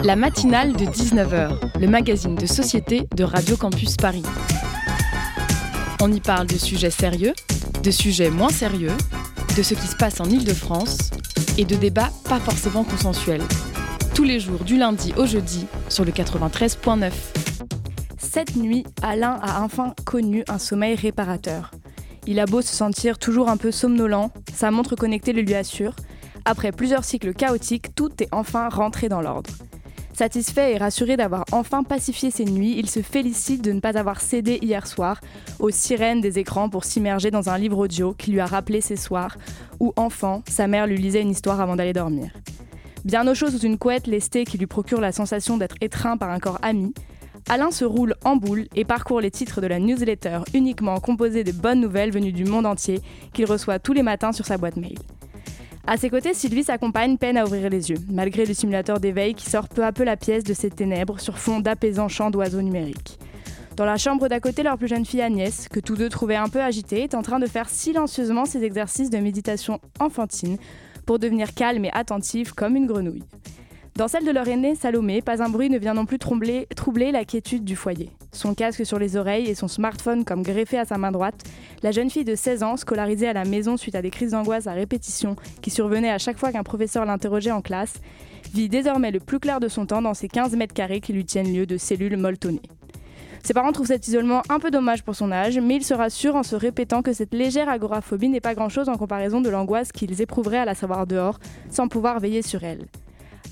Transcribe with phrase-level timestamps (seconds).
[0.00, 4.22] La matinale de 19h, le magazine de société de Radio Campus Paris.
[6.02, 7.32] On y parle de sujets sérieux,
[7.82, 8.92] de sujets moins sérieux,
[9.56, 11.10] de ce qui se passe en Ile-de-France
[11.56, 13.42] et de débats pas forcément consensuels.
[14.14, 17.10] Tous les jours du lundi au jeudi sur le 93.9.
[18.18, 21.70] Cette nuit, Alain a enfin connu un sommeil réparateur.
[22.26, 25.94] Il a beau se sentir toujours un peu somnolent, sa montre connectée le lui assure.
[26.48, 29.50] Après plusieurs cycles chaotiques, tout est enfin rentré dans l'ordre.
[30.12, 34.20] Satisfait et rassuré d'avoir enfin pacifié ses nuits, il se félicite de ne pas avoir
[34.20, 35.20] cédé hier soir
[35.58, 38.94] aux sirènes des écrans pour s'immerger dans un livre audio qui lui a rappelé ses
[38.94, 39.36] soirs
[39.80, 42.30] où, enfant, sa mère lui lisait une histoire avant d'aller dormir.
[43.04, 46.30] Bien au chaud sous une couette lestée qui lui procure la sensation d'être étreint par
[46.30, 46.94] un corps ami,
[47.48, 51.52] Alain se roule en boule et parcourt les titres de la newsletter uniquement composée de
[51.52, 53.00] bonnes nouvelles venues du monde entier
[53.32, 54.96] qu'il reçoit tous les matins sur sa boîte mail.
[55.88, 59.34] À ses côtés, Sylvie, sa compagne, peine à ouvrir les yeux, malgré le simulateur d'éveil
[59.34, 62.60] qui sort peu à peu la pièce de ses ténèbres sur fond d'apaisants chants d'oiseaux
[62.60, 63.20] numériques.
[63.76, 66.48] Dans la chambre d'à côté, leur plus jeune fille Agnès, que tous deux trouvaient un
[66.48, 70.56] peu agitée, est en train de faire silencieusement ses exercices de méditation enfantine
[71.04, 73.22] pour devenir calme et attentive comme une grenouille.
[73.96, 76.66] Dans celle de leur aînée, Salomé, pas un bruit ne vient non plus troubler,
[77.12, 78.10] la quiétude du foyer.
[78.30, 81.44] Son casque sur les oreilles et son smartphone comme greffé à sa main droite,
[81.82, 84.66] la jeune fille de 16 ans, scolarisée à la maison suite à des crises d'angoisse
[84.66, 87.94] à répétition qui survenaient à chaque fois qu'un professeur l'interrogeait en classe,
[88.52, 91.24] vit désormais le plus clair de son temps dans ces 15 mètres carrés qui lui
[91.24, 92.68] tiennent lieu de cellules molletonnées.
[93.44, 96.36] Ses parents trouvent cet isolement un peu dommage pour son âge, mais il se rassure
[96.36, 100.20] en se répétant que cette légère agoraphobie n'est pas grand-chose en comparaison de l'angoisse qu'ils
[100.20, 101.38] éprouveraient à la savoir dehors,
[101.70, 102.86] sans pouvoir veiller sur elle.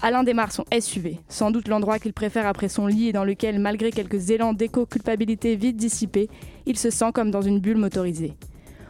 [0.03, 3.59] Alain démarre son SUV, sans doute l'endroit qu'il préfère après son lit et dans lequel,
[3.59, 6.29] malgré quelques élans d'éco-culpabilité vite dissipés,
[6.67, 8.35] il se sent comme dans une bulle motorisée.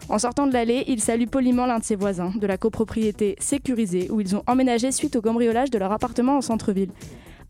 [0.08, 4.10] En sortant de l'allée, il salue poliment l'un de ses voisins, de la copropriété sécurisée,
[4.10, 6.90] où ils ont emménagé suite au cambriolage de leur appartement en centre-ville.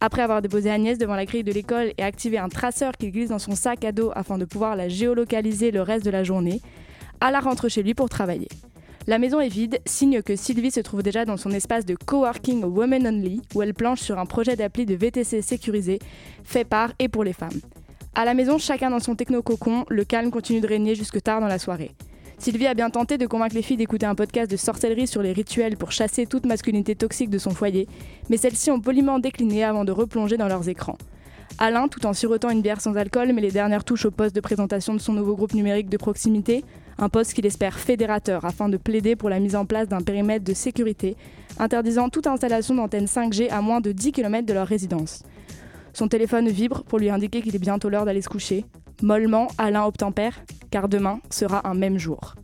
[0.01, 3.31] Après avoir déposé Agnès devant la grille de l'école et activé un traceur qu'il glisse
[3.31, 6.61] dans son sac à dos afin de pouvoir la géolocaliser le reste de la journée,
[7.21, 8.49] Alain rentre chez lui pour travailler.
[9.07, 12.65] La maison est vide, signe que Sylvie se trouve déjà dans son espace de coworking
[12.65, 15.99] Women Only, où elle planche sur un projet d'appli de VTC sécurisé,
[16.43, 17.61] fait par et pour les femmes.
[18.15, 21.49] À la maison, chacun dans son techno-cocon, le calme continue de régner jusque tard dans
[21.49, 21.91] la soirée.
[22.39, 25.35] Sylvie a bien tenté de convaincre les filles d'écouter un podcast de sorcellerie sur les
[25.35, 27.87] rituels pour chasser toute masculinité toxique de son foyer,
[28.31, 30.97] mais celles-ci ont poliment décliné avant de replonger dans leurs écrans.
[31.59, 34.41] Alain, tout en sirotant une bière sans alcool, met les dernières touches au poste de
[34.41, 36.65] présentation de son nouveau groupe numérique de proximité,
[36.99, 40.45] un poste qu'il espère fédérateur afin de plaider pour la mise en place d'un périmètre
[40.45, 41.17] de sécurité
[41.59, 45.23] interdisant toute installation d'antenne 5G à moins de 10 km de leur résidence.
[45.93, 48.65] Son téléphone vibre pour lui indiquer qu'il est bientôt l'heure d'aller se coucher.
[49.03, 52.35] Mollement, Alain obtempère, car demain sera un même jour.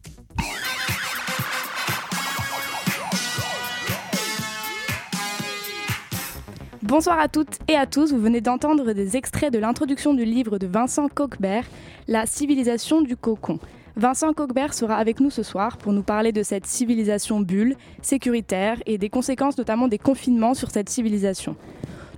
[6.83, 10.59] Bonsoir à toutes et à tous, vous venez d'entendre des extraits de l'introduction du livre
[10.59, 11.65] de Vincent Coquebert,
[12.09, 13.61] La civilisation du cocon.
[14.01, 18.79] Vincent Coquebert sera avec nous ce soir pour nous parler de cette civilisation bulle, sécuritaire
[18.87, 21.55] et des conséquences notamment des confinements sur cette civilisation.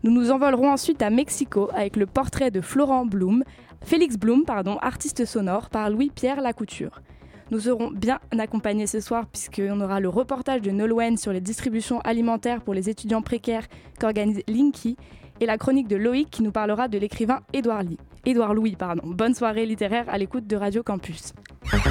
[0.05, 3.43] Nous nous envolerons ensuite à Mexico avec le portrait de Florent Blum,
[3.81, 7.03] Félix Blum, pardon, artiste sonore par Louis-Pierre Lacouture.
[7.51, 11.99] Nous serons bien accompagnés ce soir puisqu'on aura le reportage de Nolwenn sur les distributions
[12.03, 13.67] alimentaires pour les étudiants précaires
[13.99, 14.97] qu'organise Linky
[15.41, 17.41] et la chronique de Loïc qui nous parlera de l'écrivain.
[17.53, 19.03] Édouard Louis, pardon.
[19.05, 21.33] Bonne soirée littéraire à l'écoute de Radio Campus.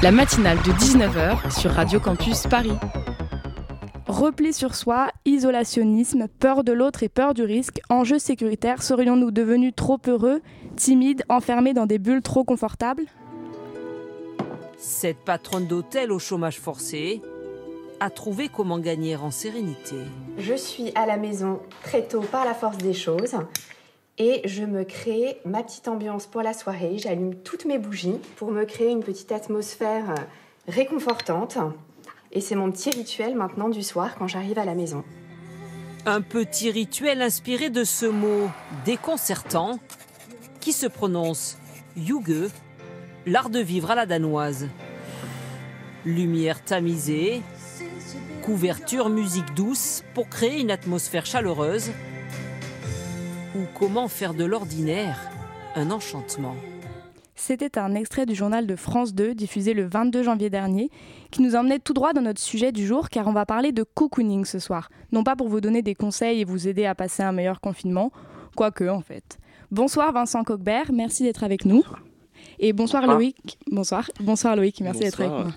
[0.04, 2.74] La matinale de 19h sur Radio Campus Paris.
[4.06, 9.74] Repli sur soi, isolationnisme, peur de l'autre et peur du risque, enjeux sécuritaires, serions-nous devenus
[9.76, 10.42] trop heureux,
[10.76, 13.06] timides, enfermés dans des bulles trop confortables?
[14.78, 17.22] Cette patronne d'hôtel au chômage forcé
[18.00, 19.96] a trouvé comment gagner en sérénité.
[20.38, 23.36] Je suis à la maison très tôt par la force des choses
[24.22, 27.00] et je me crée ma petite ambiance pour la soirée.
[27.00, 30.14] J'allume toutes mes bougies pour me créer une petite atmosphère
[30.68, 31.58] réconfortante.
[32.32, 35.04] Et c'est mon petit rituel maintenant du soir quand j'arrive à la maison.
[36.06, 38.48] Un petit rituel inspiré de ce mot
[38.86, 39.80] déconcertant
[40.60, 41.58] qui se prononce
[41.98, 42.52] yuge,
[43.26, 44.68] l'art de vivre à la danoise.
[46.06, 47.42] Lumière tamisée,
[48.44, 51.90] couverture musique douce pour créer une atmosphère chaleureuse
[53.56, 55.20] ou comment faire de l'ordinaire
[55.76, 56.56] un enchantement.
[57.36, 60.90] C'était un extrait du journal de France 2 diffusé le 22 janvier dernier
[61.32, 63.84] qui nous emmenait tout droit dans notre sujet du jour car on va parler de
[63.84, 64.90] cocooning ce soir.
[65.12, 68.12] Non pas pour vous donner des conseils et vous aider à passer un meilleur confinement,
[68.56, 69.40] quoique en fait.
[69.72, 71.84] Bonsoir Vincent Coquebert, merci d'être avec nous.
[72.60, 73.58] Et bonsoir, Loïc.
[73.72, 74.10] Bonsoir.
[74.20, 75.48] Bonsoir Loïc, merci d'être avec moi.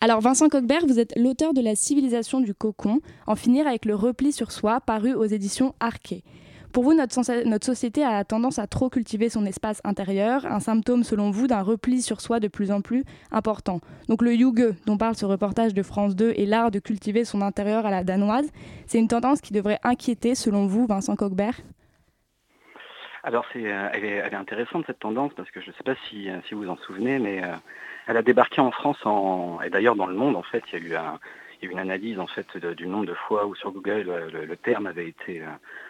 [0.00, 3.94] Alors Vincent Coquebert, vous êtes l'auteur de La civilisation du cocon, en finir avec le
[3.94, 6.24] repli sur soi, paru aux éditions Arquet.
[6.72, 11.30] Pour vous, notre, société a tendance à trop cultiver son espace intérieur, un symptôme selon
[11.30, 13.80] vous d'un repli sur soi de plus en plus important.
[14.08, 17.42] Donc le yuge, dont parle ce reportage de France 2, et l'art de cultiver son
[17.42, 18.50] intérieur à la danoise,
[18.86, 21.60] c'est une tendance qui devrait inquiéter selon vous, Vincent Coquebert?
[23.22, 26.30] Alors c'est, euh, elle, est, intéressante cette tendance parce que je ne sais pas si,
[26.30, 27.54] euh, si vous en souvenez, mais euh,
[28.06, 28.98] elle a débarqué en France
[29.64, 31.20] et d'ailleurs dans le monde en fait, il y a eu un,
[31.62, 34.56] il y a une analyse en fait du nombre de fois où sur Google le,
[34.56, 35.42] terme avait été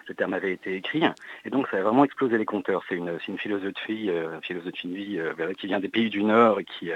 [0.07, 1.03] le terme avait été écrit
[1.45, 2.83] et donc ça a vraiment explosé les compteurs.
[2.89, 4.11] C'est une, une philosophie
[4.43, 5.21] philosophie de vie
[5.59, 6.91] qui vient des pays du Nord et qui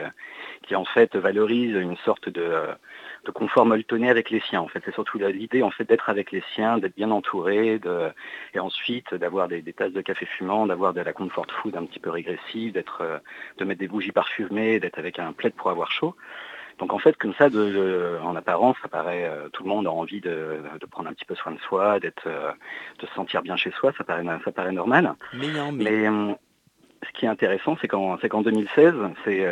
[0.62, 2.66] qui en fait valorise une sorte de
[3.26, 4.60] de confort molletonné avec les siens.
[4.60, 7.80] En fait, c'est surtout l'idée en fait d'être avec les siens, d'être bien entouré,
[8.54, 11.98] et ensuite d'avoir des, tasses de café fumant, d'avoir de la comfort food un petit
[11.98, 13.18] peu régressive, d'être, euh,
[13.58, 16.14] de mettre des bougies parfumées, d'être avec un plaid pour avoir chaud.
[16.78, 19.90] Donc en fait, comme ça, de, en apparence, ça paraît, euh, tout le monde a
[19.90, 22.52] envie de, prendre un petit peu soin de soi, d'être, euh,
[23.00, 25.14] de se sentir bien chez soi, ça paraît, ça paraît normal.
[25.32, 26.36] Mais, mais...
[27.06, 28.94] ce qui est intéressant, c'est qu'en, c'est qu'en 2016,
[29.24, 29.46] c'est,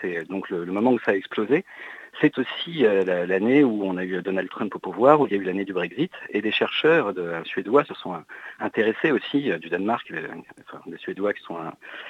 [0.00, 1.64] c'est donc le, moment où ça a explosé,
[2.20, 5.36] c'est aussi euh, l'année où on a eu Donald Trump au pouvoir, où il y
[5.36, 8.14] a eu l'année du Brexit, et des chercheurs de, suédois se sont
[8.60, 10.28] intéressés aussi euh, du Danemark, euh,
[10.86, 11.58] des Suédois qui sont,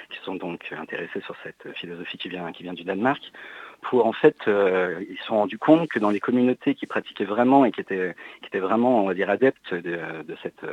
[0.09, 3.21] qui sont donc intéressés sur cette philosophie qui vient, qui vient du Danemark,
[3.89, 7.65] pour en fait, ils se sont rendus compte que dans les communautés qui pratiquaient vraiment
[7.65, 8.15] et qui étaient,
[8.53, 9.99] vraiment, on va dire, adeptes de,
[10.41, 10.63] cette,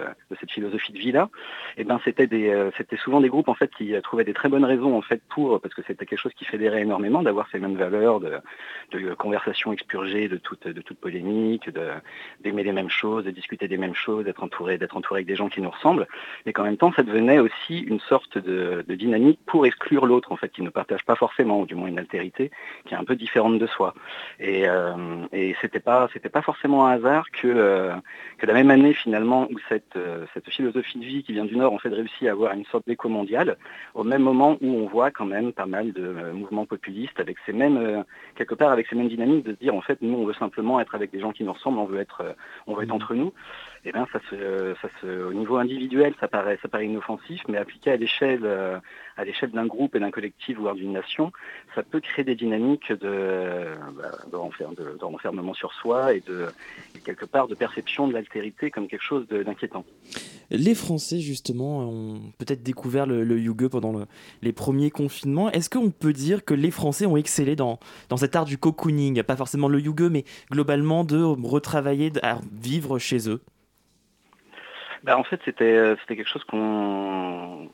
[0.50, 1.30] philosophie de vie-là,
[1.76, 4.64] eh ben c'était des, c'était souvent des groupes en fait qui trouvaient des très bonnes
[4.64, 7.76] raisons en fait pour, parce que c'était quelque chose qui fédérait énormément d'avoir ces mêmes
[7.76, 8.38] valeurs de,
[8.92, 10.66] de conversation expurgée de toute,
[11.00, 11.70] polémique,
[12.40, 15.36] d'aimer les mêmes choses, de discuter des mêmes choses, d'être entouré, d'être entouré avec des
[15.36, 16.06] gens qui nous ressemblent,
[16.46, 20.36] et qu'en même temps, ça devenait aussi une sorte de, dynamique pour exclure l'autre, en
[20.36, 22.50] fait, qui ne partage pas forcément, ou du moins une altérité
[23.02, 23.94] un peu différente de soi.
[24.38, 27.92] Et, euh, et c'était pas, c'était pas forcément un hasard que, euh,
[28.38, 31.56] que la même année finalement où cette, euh, cette philosophie de vie qui vient du
[31.56, 33.56] Nord en fait réussit à avoir une sorte d'écho mondial,
[33.94, 37.52] au même moment où on voit quand même pas mal de mouvements populistes avec ces
[37.52, 38.04] mêmes,
[38.36, 40.94] quelque part avec ces mêmes dynamique de dire en fait nous on veut simplement être
[40.94, 42.22] avec des gens qui nous ressemblent, on veut être,
[42.66, 43.02] on veut être mmh.
[43.02, 43.32] entre nous.
[43.84, 47.58] Eh bien ça se, ça se, au niveau individuel ça paraît, ça paraît inoffensif, mais
[47.58, 48.78] appliqué à l'échelle, euh,
[49.16, 51.32] à l'échelle d'un groupe et d'un collectif voire d'une nation,
[51.74, 56.46] ça peut créer des dynamiques de, bah, de, renfermement sur soi et de
[57.04, 59.84] quelque part de perception de l'altérité comme quelque chose d'inquiétant.
[60.50, 64.06] Les Français justement ont peut-être découvert le, le yuge pendant
[64.42, 65.50] les premiers confinements.
[65.50, 67.80] Est-ce qu'on peut dire que les Français ont excellé dans,
[68.10, 73.00] dans cet art du cocooning, pas forcément le yuge, mais globalement de retravailler, à vivre
[73.00, 73.40] chez eux
[75.04, 77.70] bah, en fait, c'était c'était quelque chose qu'on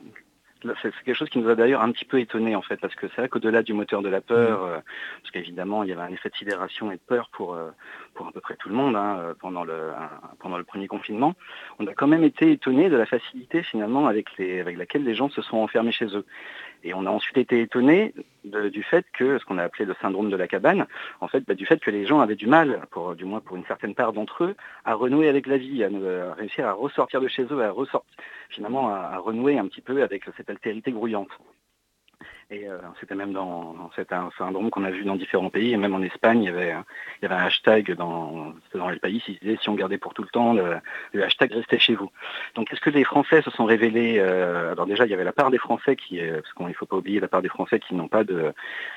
[0.81, 3.07] c'est quelque chose qui nous a d'ailleurs un petit peu étonné en fait, parce que
[3.07, 4.69] c'est vrai qu'au-delà du moteur de la peur, mmh.
[4.69, 4.79] euh,
[5.21, 7.69] parce qu'évidemment il y avait un effet de sidération et de peur pour, euh,
[8.13, 9.91] pour à peu près tout le monde hein, euh, pendant, le,
[10.39, 11.35] pendant le premier confinement,
[11.79, 15.15] on a quand même été étonné de la facilité finalement avec, les, avec laquelle les
[15.15, 16.25] gens se sont enfermés chez eux.
[16.83, 18.13] Et on a ensuite été étonné
[18.45, 20.87] du fait que, ce qu'on a appelé le syndrome de la cabane,
[21.19, 22.81] en fait, bah, du fait que les gens avaient du mal,
[23.17, 24.55] du moins pour une certaine part d'entre eux,
[24.85, 28.09] à renouer avec la vie, à, réussir à ressortir de chez eux, à ressortir,
[28.49, 31.29] finalement à, renouer un petit peu avec cette altérité grouillante.
[32.51, 35.77] Et euh, c'était même dans, c'est un syndrome qu'on a vu dans différents pays, et
[35.77, 36.73] même en Espagne, il y avait,
[37.21, 40.15] il y avait un hashtag dans, dans les pays, qui disait si on gardait pour
[40.15, 42.09] tout le temps, le, hashtag restait chez vous.
[42.55, 45.31] Donc est-ce que les Français se sont révélés euh, Alors déjà, il y avait la
[45.31, 47.93] part des Français qui, parce qu'il ne faut pas oublier la part des Français qui
[47.93, 48.51] n'ont pas de,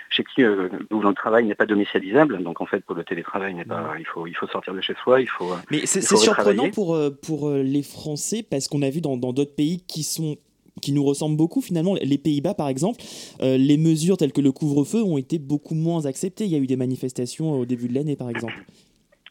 [0.08, 2.42] chez qui euh, où le travail n'est pas domiciliable.
[2.42, 4.94] Donc en fait, pour le télétravail, n'est pas, il faut, il faut sortir de chez
[5.02, 5.54] soi, il faut.
[5.70, 10.04] Mais c'est surprenant pour pour les Français parce qu'on a vu dans d'autres pays qui
[10.04, 10.38] sont
[10.80, 11.94] qui nous ressemblent beaucoup finalement.
[12.00, 13.00] Les Pays-Bas, par exemple,
[13.42, 16.44] euh, les mesures telles que le couvre-feu ont été beaucoup moins acceptées.
[16.44, 18.54] Il y a eu des manifestations au début de l'année, par exemple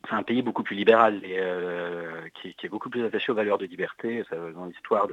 [0.09, 3.57] c'est un pays beaucoup plus libéral et euh, qui, est beaucoup plus attaché aux valeurs
[3.57, 4.23] de liberté.
[4.55, 5.07] dans l'histoire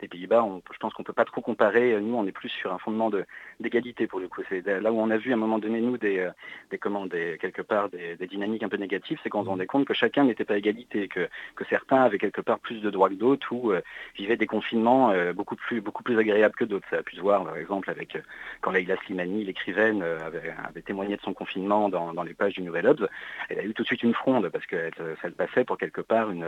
[0.00, 1.98] des Pays-Bas, je pense qu'on ne peut pas trop comparer.
[2.00, 3.10] Nous, on est plus sur un fondement
[3.60, 4.42] d'égalité pour le coup.
[4.48, 6.28] C'est là où on a vu à un moment donné, nous, des,
[6.70, 9.94] des, comment, quelque part des, dynamiques un peu négatives, c'est qu'on se rendait compte que
[9.94, 13.52] chacun n'était pas égalité, que, que certains avaient quelque part plus de droits que d'autres
[13.52, 13.80] ou euh,
[14.16, 16.86] vivaient des confinements euh, beaucoup, plus, beaucoup plus agréables que d'autres.
[16.90, 18.18] Ça a pu se voir, par exemple, avec
[18.60, 22.86] quand Leila Slimani, l'écrivaine, avait, témoigné de son confinement dans, dans les pages du Nouvel
[22.86, 23.08] Obs.
[23.48, 26.00] Elle a eu tout de suite une fronde parce que ça le passait pour quelque
[26.00, 26.46] part une,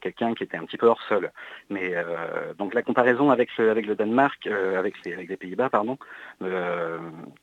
[0.00, 1.30] quelqu'un qui était un petit peu hors sol.
[1.70, 5.36] Mais euh, donc la comparaison avec le, avec le Danemark, euh, avec, les, avec les
[5.36, 5.98] Pays-Bas, pardon,
[6.48, 6.98] euh,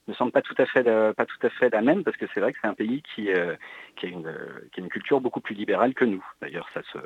[0.08, 2.40] ne semble pas tout à fait pas tout à fait la même parce que c'est
[2.40, 4.34] vrai que c'est un pays qui, une,
[4.72, 6.26] qui a une culture beaucoup plus libérale que nous.
[6.42, 7.00] D'ailleurs, ça se,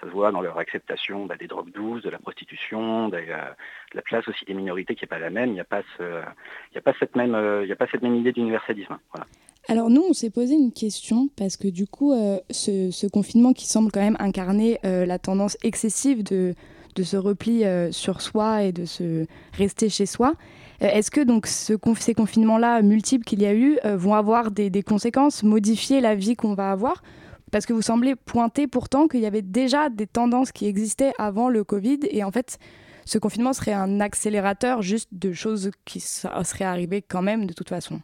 [0.00, 4.02] ça se voit dans leur acceptation bah, des drogues douces, de la prostitution, de la
[4.02, 5.50] place aussi des minorités qui n'est pas la même.
[5.50, 8.98] Il n'y a pas a pas cette même, y a pas cette même idée d'universalisme.
[9.12, 9.26] Voilà.
[9.66, 13.66] Alors nous, on s'est posé une question parce que du coup, euh, ce, confinement qui
[13.66, 16.54] semble quand même incarner euh, la tendance excessive de,
[16.94, 20.34] de ce repli euh, sur soi et de se rester chez soi,
[20.80, 25.42] est-ce que donc ce, ces confinements-là multiples qu'il y a eu vont avoir des, conséquences,
[25.42, 27.02] modifier la vie qu'on va avoir?
[27.52, 31.48] Parce que vous semblez pointer pourtant qu'il y avait déjà des tendances qui existaient avant
[31.48, 32.58] le Covid et en fait,
[33.04, 37.68] ce confinement serait un accélérateur juste de choses qui seraient arrivées quand même de toute
[37.68, 38.00] façon.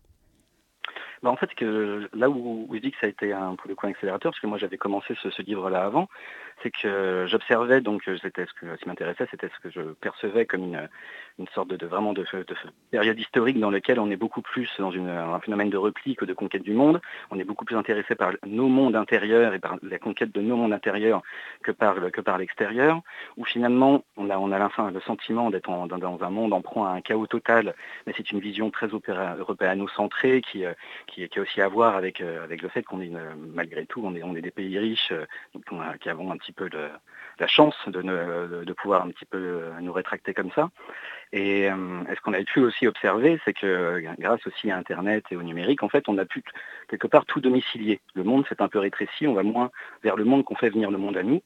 [1.22, 1.50] Bah en fait,
[2.14, 4.40] là où, où, je dis que ça a été un, pour le coup accélérateur, parce
[4.40, 6.08] que moi j'avais commencé ce livre-là avant,
[6.62, 10.88] c'est que j'observais, donc c'était ce, qui m'intéressait, c'était ce que je percevais comme une,
[11.38, 12.54] une sorte de, vraiment de, de,
[12.90, 16.34] période historique dans laquelle on est beaucoup plus dans un phénomène de repli que de
[16.34, 17.00] conquête du monde.
[17.30, 20.56] On est beaucoup plus intéressé par nos mondes intérieurs et par la conquête de nos
[20.56, 21.22] mondes intérieurs
[21.62, 23.00] que par, que par l'extérieur,
[23.36, 26.92] où finalement on a, on a le sentiment d'être dans, un monde en proie à
[26.92, 27.74] un chaos total,
[28.06, 30.64] mais c'est une vision très européano-centrée qui,
[31.06, 33.10] qui, qui, a aussi à voir avec, avec le fait qu'on est
[33.54, 35.12] malgré tout, on est, on est des pays riches
[36.00, 36.88] qui avons un petit peu de,
[37.38, 38.02] la chance de,
[38.64, 40.70] de, pouvoir un petit peu nous rétracter comme ça.
[41.32, 45.36] Et, euh, ce qu'on a pu aussi observer, c'est que grâce aussi à Internet et
[45.36, 46.42] au numérique, en fait, on a pu
[46.88, 48.00] quelque part tout domicilier.
[48.14, 49.70] Le monde s'est un peu rétréci, on va moins
[50.02, 51.42] vers le monde qu'on fait venir le monde à nous.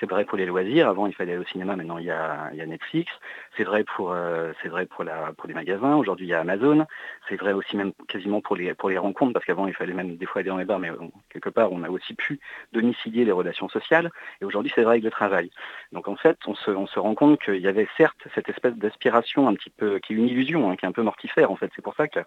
[0.00, 0.88] C'est vrai pour les loisirs.
[0.88, 1.76] Avant, il fallait aller au cinéma.
[1.76, 3.12] Maintenant, il y a, Netflix.
[3.56, 5.94] C'est vrai pour, euh, c'est vrai pour la, pour les magasins.
[5.96, 6.86] Aujourd'hui, il y a Amazon.
[7.28, 10.16] C'est vrai aussi même quasiment pour les, pour les rencontres, parce qu'avant, il fallait même
[10.16, 10.90] des fois aller dans les bars, mais
[11.28, 12.40] quelque part, on a aussi pu
[12.72, 14.10] domicilier les relations sociales.
[14.40, 15.50] Et aujourd'hui, c'est vrai avec le travail.
[15.92, 18.74] Donc, en fait, on se, on se rend compte qu'il y avait certes cette espèce
[18.76, 21.56] d'aspiration un petit peu, qui est une illusion, hein, qui est un peu mortifère, en
[21.56, 21.70] fait.
[21.76, 22.20] C'est pour ça que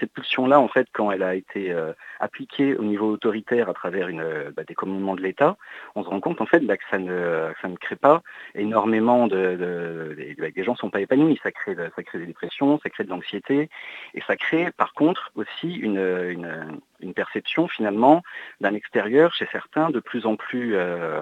[0.00, 4.08] cette pulsion-là, en fait, quand elle a été euh, appliquée au niveau autoritaire à travers
[4.08, 5.56] une, bah, des commandements de l'État,
[5.94, 8.22] on se rend compte, en fait, bah, que ça ne euh, ça ne crée pas
[8.54, 9.56] énormément de,
[10.16, 13.68] de, des gens sont pas épanouis, ça crée, des dépressions, ça crée de l'anxiété,
[14.14, 16.80] et ça crée par contre aussi une,
[17.14, 18.22] perception finalement
[18.60, 21.20] d'un extérieur chez certains de plus en plus euh,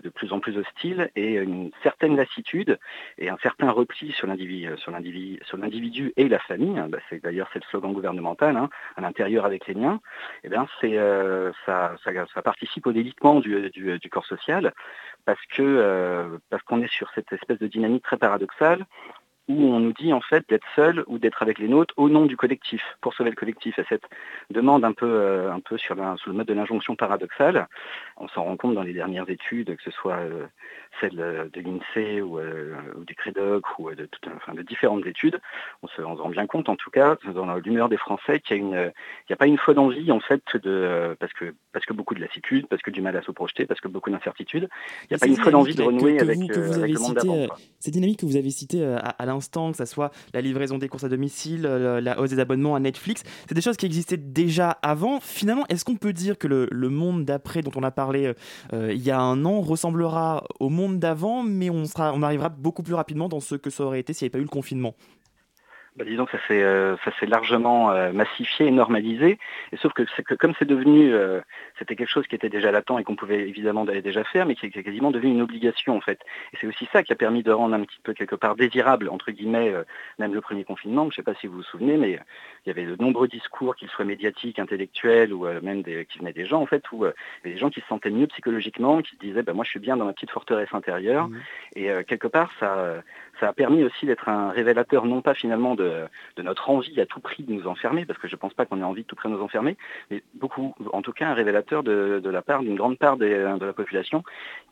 [0.00, 2.78] de plus en plus hostile et une certaine lassitude
[3.18, 4.90] et un certain repli sur l'individu sur
[5.58, 9.66] l'individu et la famille bah, c'est d'ailleurs c'est le slogan gouvernemental hein, à l'intérieur avec
[9.66, 10.00] les liens
[10.42, 14.72] et eh bien c'est euh, ça, ça, participe au délitement du, du corps social
[15.24, 18.86] parce que euh, parce qu'on est sur cette espèce de dynamique très paradoxale
[19.48, 22.26] où on nous dit en fait d'être seul ou d'être avec les nôtres au nom
[22.26, 23.78] du collectif, pour sauver le collectif.
[23.78, 24.04] Et cette
[24.50, 27.66] demande un peu, euh, un peu sur, sur, le mode de l'injonction paradoxale,
[28.16, 30.46] on s'en rend compte dans les dernières études, que ce soit euh,
[31.00, 35.40] celle de l'INSEE ou, euh, ou, du CREDOC ou de, tout, enfin, de différentes études,
[35.82, 38.64] on se, on se, rend bien compte en tout cas dans l'humeur des Français qu'il
[38.66, 38.92] n'y a,
[39.30, 42.66] a, pas une fois d'envie en fait de parce que parce que beaucoup de lassitude,
[42.68, 44.68] parce que du mal à se projeter, parce que beaucoup d'incertitudes,
[45.04, 47.46] il n'y a pas une fois d'envie de renouer avec, vous, avec le monde d'avant.
[47.80, 51.04] Ces dynamiques que vous avez citées à, à que ce soit la livraison des courses
[51.04, 55.20] à domicile, la hausse des abonnements à Netflix, c'est des choses qui existaient déjà avant.
[55.20, 58.34] Finalement, est-ce qu'on peut dire que le, monde d'après dont on a parlé
[58.72, 62.48] euh, il y a un an ressemblera au monde d'avant, mais on, sera, on arrivera
[62.48, 64.48] beaucoup plus rapidement dans ce que ça aurait été s'il n'y avait pas eu le
[64.48, 64.94] confinement?
[65.96, 69.38] Bah, disons que ça s'est euh, ça s'est largement euh, massifié et normalisé.
[69.72, 71.40] Et sauf que, que comme c'est devenu euh,
[71.78, 74.66] c'était quelque chose qui était déjà latent et qu'on pouvait évidemment déjà faire, mais qui
[74.66, 76.18] est quasiment devenu une obligation en fait.
[76.52, 79.10] Et c'est aussi ça qui a permis de rendre un petit peu quelque part désirable
[79.10, 79.74] entre guillemets
[80.18, 81.04] même le premier confinement.
[81.04, 82.18] Je ne sais pas si vous vous souvenez, mais
[82.64, 86.32] il y avait de nombreux discours, qu'ils soient médiatiques, intellectuels ou même des, qui venaient
[86.32, 87.10] des gens en fait, où il y
[87.44, 89.80] avait des gens qui se sentaient mieux psychologiquement, qui se disaient bah, moi je suis
[89.80, 91.28] bien dans ma petite forteresse intérieure.
[91.28, 91.40] Mmh.
[91.76, 93.02] Et quelque part ça
[93.42, 96.04] ça a permis aussi d'être un révélateur non pas finalement de,
[96.40, 98.78] notre envie à tout prix de nous enfermer, parce que je ne pense pas qu'on
[98.80, 99.76] ait envie de tout prix de nous enfermer,
[100.12, 103.72] mais beaucoup, en tout cas un révélateur de, la part d'une grande part de la
[103.72, 104.22] population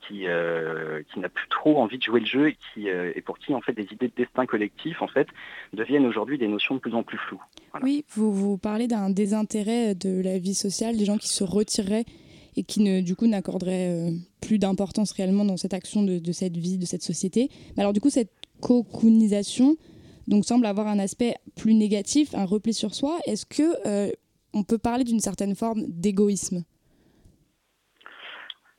[0.06, 3.54] qui, euh, qui n'a plus trop envie de jouer le jeu euh, et pour qui
[3.54, 5.26] en fait des idées de destin collectif en fait
[5.72, 7.42] deviennent aujourd'hui des notions de plus en plus floues.
[7.82, 12.04] Oui, vous, vous parlez d'un désintérêt de la vie sociale, des gens qui se retireraient
[12.56, 14.10] et qui ne, du coup n'accorderaient euh,
[14.40, 17.48] plus d'importance réellement dans cette action de, de, cette vie, de cette société.
[17.76, 19.76] Mais alors du coup, cette cocoonisation
[20.30, 23.18] donc semble avoir un aspect plus négatif, un repli sur soi.
[23.26, 24.10] Est-ce que euh,
[24.54, 26.62] on peut parler d'une certaine forme d'égoïsme?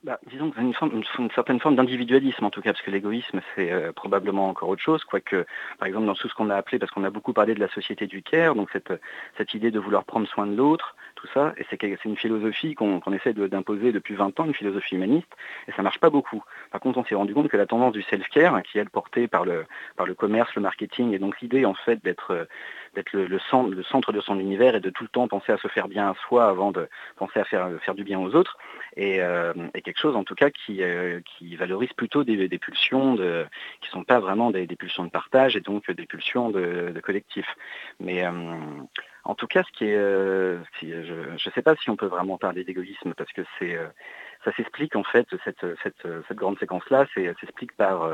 [0.03, 0.73] Bah, disons une,
[1.19, 4.81] une, certaine forme d'individualisme en tout cas, parce que l'égoïsme c'est euh, probablement encore autre
[4.81, 5.45] chose, quoique
[5.77, 7.69] par exemple dans tout ce qu'on a appelé, parce qu'on a beaucoup parlé de la
[7.69, 8.91] société du care, donc cette,
[9.38, 10.95] cette idée de vouloir prendre soin de l'autre,
[11.33, 15.31] ça, et c'est une philosophie qu'on essaie d'imposer depuis 20 ans, une philosophie humaniste,
[15.67, 16.43] et ça marche pas beaucoup.
[16.71, 19.45] Par contre, on s'est rendu compte que la tendance du self-care, qui est portée par
[19.45, 22.47] le, par le commerce, le marketing, et donc l'idée en fait d'être
[22.93, 25.88] d'être le, centre, de son univers et de tout le temps penser à se faire
[25.88, 28.57] bien à soi avant de penser à faire, du bien aux autres,
[28.95, 31.19] et, euh, et quelque chose en tout cas qui, euh,
[31.57, 33.45] valorise plutôt des, pulsions de,
[33.81, 37.45] qui sont pas vraiment des, pulsions de partage et donc des pulsions de, collectif.
[38.00, 38.31] Mais euh,
[39.24, 39.95] En tout cas, ce qui est,
[40.81, 43.77] je ne sais pas si on peut vraiment parler d'égoïsme parce que c'est,
[44.43, 48.10] ça s'explique en fait cette, cette, cette grande séquence là, s'explique par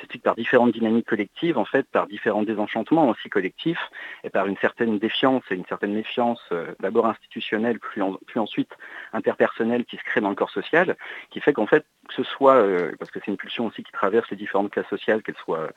[0.00, 3.90] s'explique par différentes dynamiques collectives, en fait, par différents désenchantements aussi collectifs,
[4.24, 8.70] et par une certaine défiance et une certaine méfiance, euh, d'abord institutionnelle, puis, puis ensuite
[9.12, 10.96] interpersonnelle qui se crée dans le corps social,
[11.30, 13.92] qui fait qu'en fait, que ce soit, euh, parce que c'est une pulsion aussi qui
[13.92, 15.70] traverse les différentes classes sociales, qu'elles soient,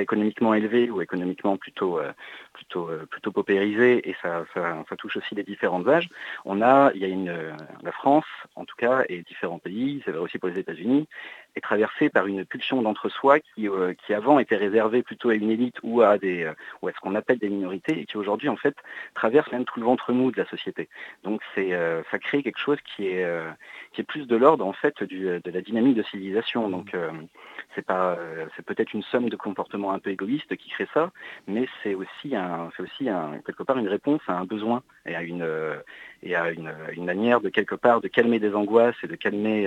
[0.00, 2.12] économiquement élevées ou économiquement plutôt, euh,
[2.52, 6.08] plutôt, plutôt paupérisées, et ça, ça, touche aussi les différents âges,
[6.44, 7.34] on a, il y a une,
[7.82, 8.26] la France,
[8.56, 11.08] en tout cas, et différents pays, c'est vrai aussi pour les États-Unis,
[11.56, 15.50] est traversée par une pulsion d'entre-soi qui, euh, qui, avant était réservée plutôt à une
[15.50, 18.48] élite ou à, des, euh, ou à ce qu'on appelle des minorités et qui aujourd'hui
[18.48, 18.74] en fait
[19.14, 20.88] traverse même tout le ventre mou de la société.
[21.24, 23.26] Donc c'est, euh, ça crée quelque chose qui est,
[23.92, 26.68] qui est plus de l'ordre en fait du, de la dynamique de civilisation.
[26.68, 26.96] Donc
[27.74, 28.18] c'est pas,
[28.56, 31.10] c'est peut-être une somme de comportements un peu égoïstes qui crée ça,
[31.46, 35.14] mais c'est aussi un, c'est aussi un, quelque part une réponse à un besoin et
[35.14, 35.46] à une,
[36.22, 39.64] et à une, une, manière de quelque part de calmer des angoisses et de calmer,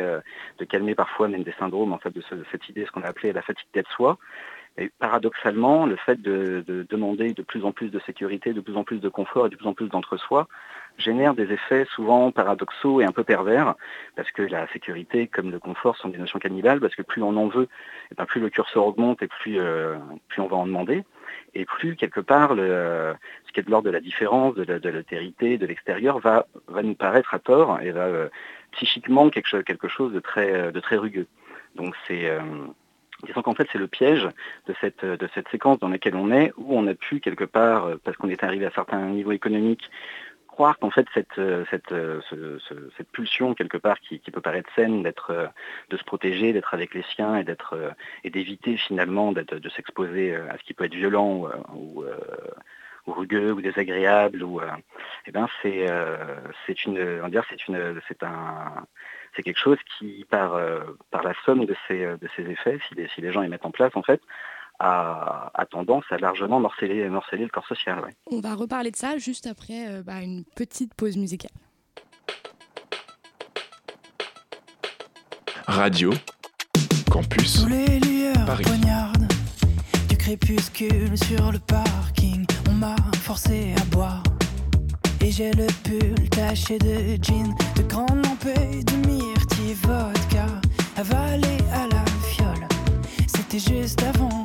[0.60, 3.34] de calmer parfois même des syndromes en fait, de, cette idée, ce qu'on a appelé
[3.34, 4.18] la fatigue d'être soi.
[4.78, 8.84] Et paradoxalement, le fait de, demander de plus en plus de sécurité, de plus en
[8.84, 10.48] plus de confort et de plus en plus d'entre-soi
[10.98, 13.76] génère des effets souvent paradoxaux et un peu pervers,
[14.16, 17.36] parce que la sécurité comme le confort sont des notions cannibales, parce que plus on
[17.38, 17.68] en veut, et
[18.12, 19.96] eh ben plus le curseur augmente et plus, euh,
[20.28, 21.04] plus on va en demander,
[21.54, 23.14] et plus quelque part le,
[23.46, 26.96] ce qui est de l'ordre de la différence, de l'altérité, de l'extérieur va, va nous
[26.96, 28.30] paraître à tort et va euh,
[28.72, 31.28] psychiquement quelque, quelque chose de très, de très rugueux.
[31.76, 32.40] Donc c'est euh,
[33.24, 34.28] disons qu'en fait c'est le piège
[34.68, 37.86] de cette, de cette séquence dans laquelle on est, où on a pu quelque part,
[37.86, 39.90] euh, parce qu'on est arrivé à certains niveaux économiques,
[40.56, 41.94] croire qu'en fait cette, euh, cette,
[42.98, 45.52] cette pulsion quelque part qui, peut paraître saine d'être
[45.90, 47.74] de se protéger, d'être avec les siens et d'être
[48.24, 52.04] et d'éviter finalement de s'exposer à ce qui peut être violent ou,
[53.08, 54.62] rugueux ou désagréable ou
[55.28, 55.86] eh ben c'est
[56.66, 58.86] c'est une on dire c'est une c'est un
[59.36, 60.80] c'est quelque chose qui, par, euh,
[61.12, 63.66] par la somme de ces, de ces effets, si les, si les gens les mettent
[63.66, 64.22] en place, en fait,
[64.80, 68.02] a, tendance à largement morceler, morceler le corps social.
[68.32, 71.52] On va reparler de ça juste après euh, bah, une petite pause musicale.
[75.68, 76.14] Radio
[77.10, 78.66] Campus Sous les lueurs Paris.
[80.10, 84.22] du crépuscule sur le parking, on m'a forcé à boire.
[85.22, 90.46] Et j'ai le pull taché de jean, de grandes lampées, de myrtille vodka,
[90.98, 92.68] avalé à la fiole.
[93.28, 94.45] C'était juste avant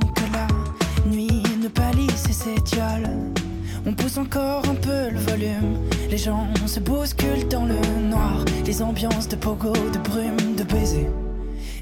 [3.86, 5.78] On pousse encore un peu le volume,
[6.10, 11.06] les gens se bousculent dans le noir, les ambiances de pogo, de brume, de baiser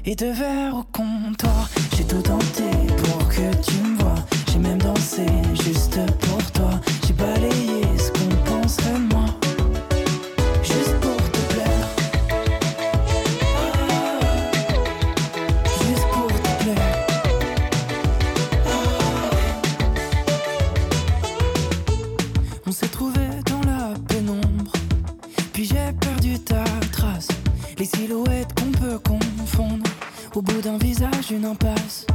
[0.05, 1.69] et de verre au comptoir.
[1.95, 2.63] J'ai tout tenté
[2.97, 4.15] pour que tu me vois,
[4.51, 5.25] j'ai même dansé
[5.63, 6.71] juste pour toi,
[7.05, 9.18] j'ai balayé ce moi
[31.39, 32.08] une impasse.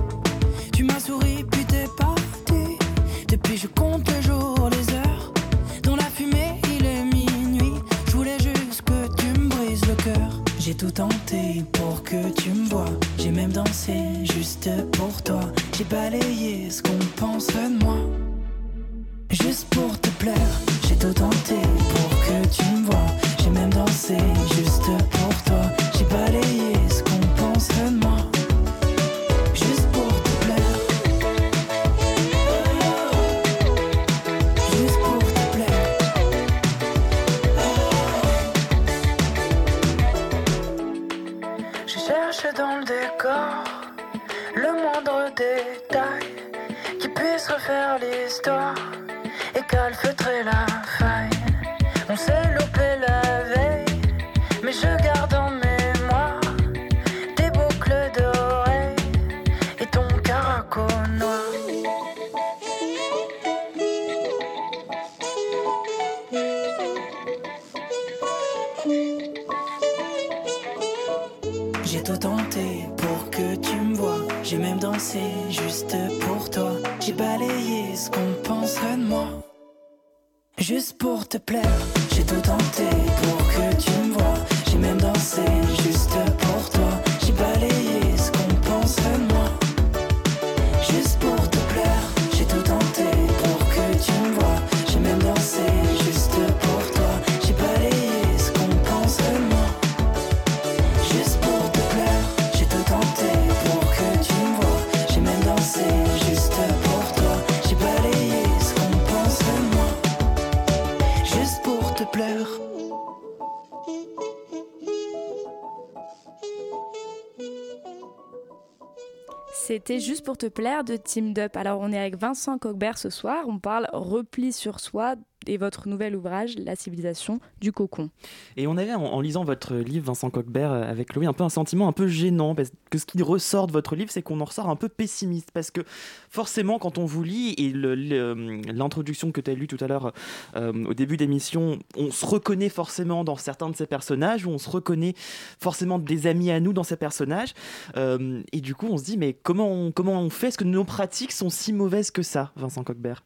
[119.87, 121.59] C'était juste pour te plaire de Team Up.
[121.59, 125.15] Alors on est avec Vincent Cogbert ce soir, on parle repli sur soi
[125.49, 128.11] et votre nouvel ouvrage, La civilisation du cocon.
[128.57, 131.49] Et on avait, en, lisant votre livre, Vincent Coquebert, euh, avec Chloé, un peu un
[131.49, 134.45] sentiment un peu gênant, parce que ce qui ressort de votre livre, c'est qu'on en
[134.45, 135.83] ressort un peu pessimiste, parce que
[136.31, 140.13] forcément, quand on vous lit, et l'introduction que tu as lue tout à l'heure
[140.57, 144.59] euh, au début d'émission, on se reconnaît forcément dans certains de ces personnages, ou on
[144.59, 145.15] se reconnaît
[145.61, 147.55] forcément des amis à nous dans ces personnages,
[147.97, 150.49] euh, et du coup, on se dit, mais comment on, comment on fait?
[150.49, 153.23] Est-ce que nos pratiques sont si mauvaises que ça, Vincent Coquebert?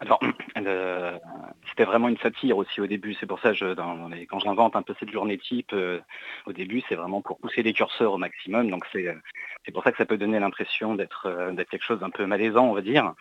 [0.00, 0.18] Alors,
[0.56, 1.18] euh,
[1.68, 3.14] c'était vraiment une satire aussi au début.
[3.20, 3.74] C'est pour ça que
[4.24, 6.00] quand j'invente un peu cette journée type, euh,
[6.46, 8.70] au début, c'est vraiment pour pousser les curseurs au maximum.
[8.70, 12.66] Donc c'est pour ça que ça peut donner l'impression d'être quelque chose d'un peu malaisant,
[12.66, 13.12] on va dire.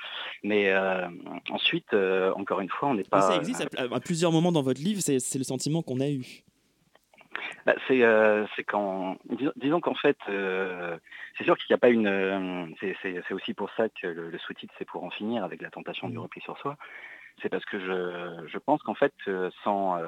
[0.44, 1.08] Mais euh,
[1.50, 3.22] ensuite, encore une fois, on n'est pas.
[3.22, 5.02] ça existe à, plusieurs moments dans votre livre.
[5.02, 6.44] C'est le sentiment qu'on a eu.
[7.66, 9.18] Bah, c'est quand
[9.56, 14.08] disons, qu'en fait c'est sûr qu'il n'y a pas une c'est aussi pour ça que
[14.08, 16.22] le, sous-titre c'est pour en finir avec la tentation du mmh.
[16.22, 16.78] repli sur soi
[17.42, 19.14] c'est parce que je, pense qu'en fait
[19.64, 20.00] sans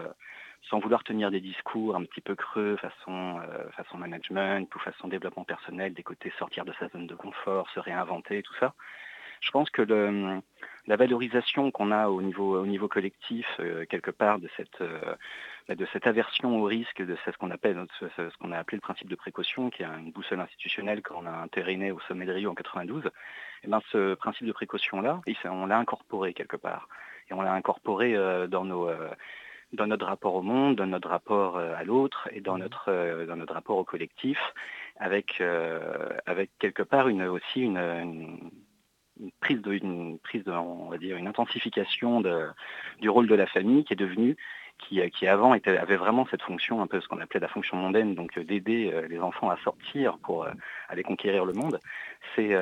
[0.70, 3.40] sans vouloir tenir des discours un petit peu creux façon
[3.76, 7.80] façon management ou façon développement personnel des côtés sortir de sa zone de confort se
[7.80, 8.74] réinventer tout ça
[9.42, 9.82] je pense que
[10.88, 13.46] la valorisation qu'on a au niveau, au niveau collectif,
[13.90, 14.82] quelque part, de cette,
[15.68, 18.82] bah, de cette aversion au risque, de ce qu'on appelle ce, qu'on a appelé le
[18.82, 22.50] principe de précaution, qui est une boussole institutionnelle qu'on a intériné au sommet de Rio
[22.52, 23.10] en 92, et
[23.64, 26.88] eh ben ce principe de précaution-là, on l'a incorporé quelque part.
[27.30, 29.10] Et on l'a incorporé euh, dans, nos, euh,
[29.74, 33.36] dans notre rapport au monde, dans notre rapport euh, à l'autre et dans notre, dans
[33.36, 34.40] notre rapport au collectif,
[34.98, 35.42] avec,
[36.26, 38.52] avec quelque part une, aussi une,
[39.40, 42.22] prise une prise de, on va dire, une intensification
[43.00, 44.38] du rôle de la famille qui est devenue
[44.82, 48.16] qui, qui avant avait vraiment cette fonction, un peu ce qu'on appelait la fonction mondaine,
[48.16, 50.52] donc euh, d'aider euh, les enfants à sortir pour euh,
[50.90, 51.80] aller conquérir le monde,
[52.36, 52.54] c'est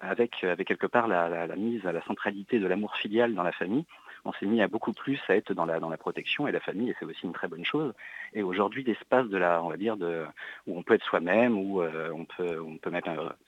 [0.00, 3.84] avec, avec quelque part la, mise à la centralité de l'amour filial dans la famille,
[4.24, 6.60] on s'est mis à beaucoup plus à être dans la, dans la protection et la
[6.60, 7.92] famille, et c'est aussi une très bonne chose.
[8.34, 10.24] Et aujourd'hui, l'espace de la, on va dire, de,
[10.66, 13.02] où on peut être soi-même, où on peut, on peut même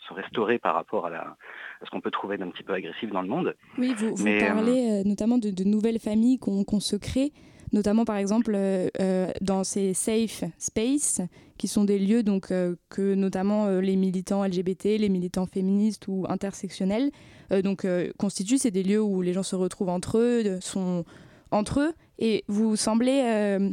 [0.08, 3.10] se restaurer par rapport à, la, à ce qu'on peut trouver d'un petit peu agressif
[3.10, 3.54] dans le monde.
[3.78, 7.32] Oui, vous, vous parlez notamment de, de, nouvelles familles qu'on se crée
[7.74, 11.20] notamment par exemple euh, euh, dans ces safe spaces
[11.58, 16.24] qui sont des lieux donc euh, que notamment les militants LGBT, les militants féministes ou
[16.28, 17.10] intersectionnels
[17.50, 17.86] donc
[18.18, 18.58] constituent.
[18.58, 21.04] C'est des lieux où les gens se retrouvent entre eux, sont
[21.50, 23.72] entre eux, et vous semblez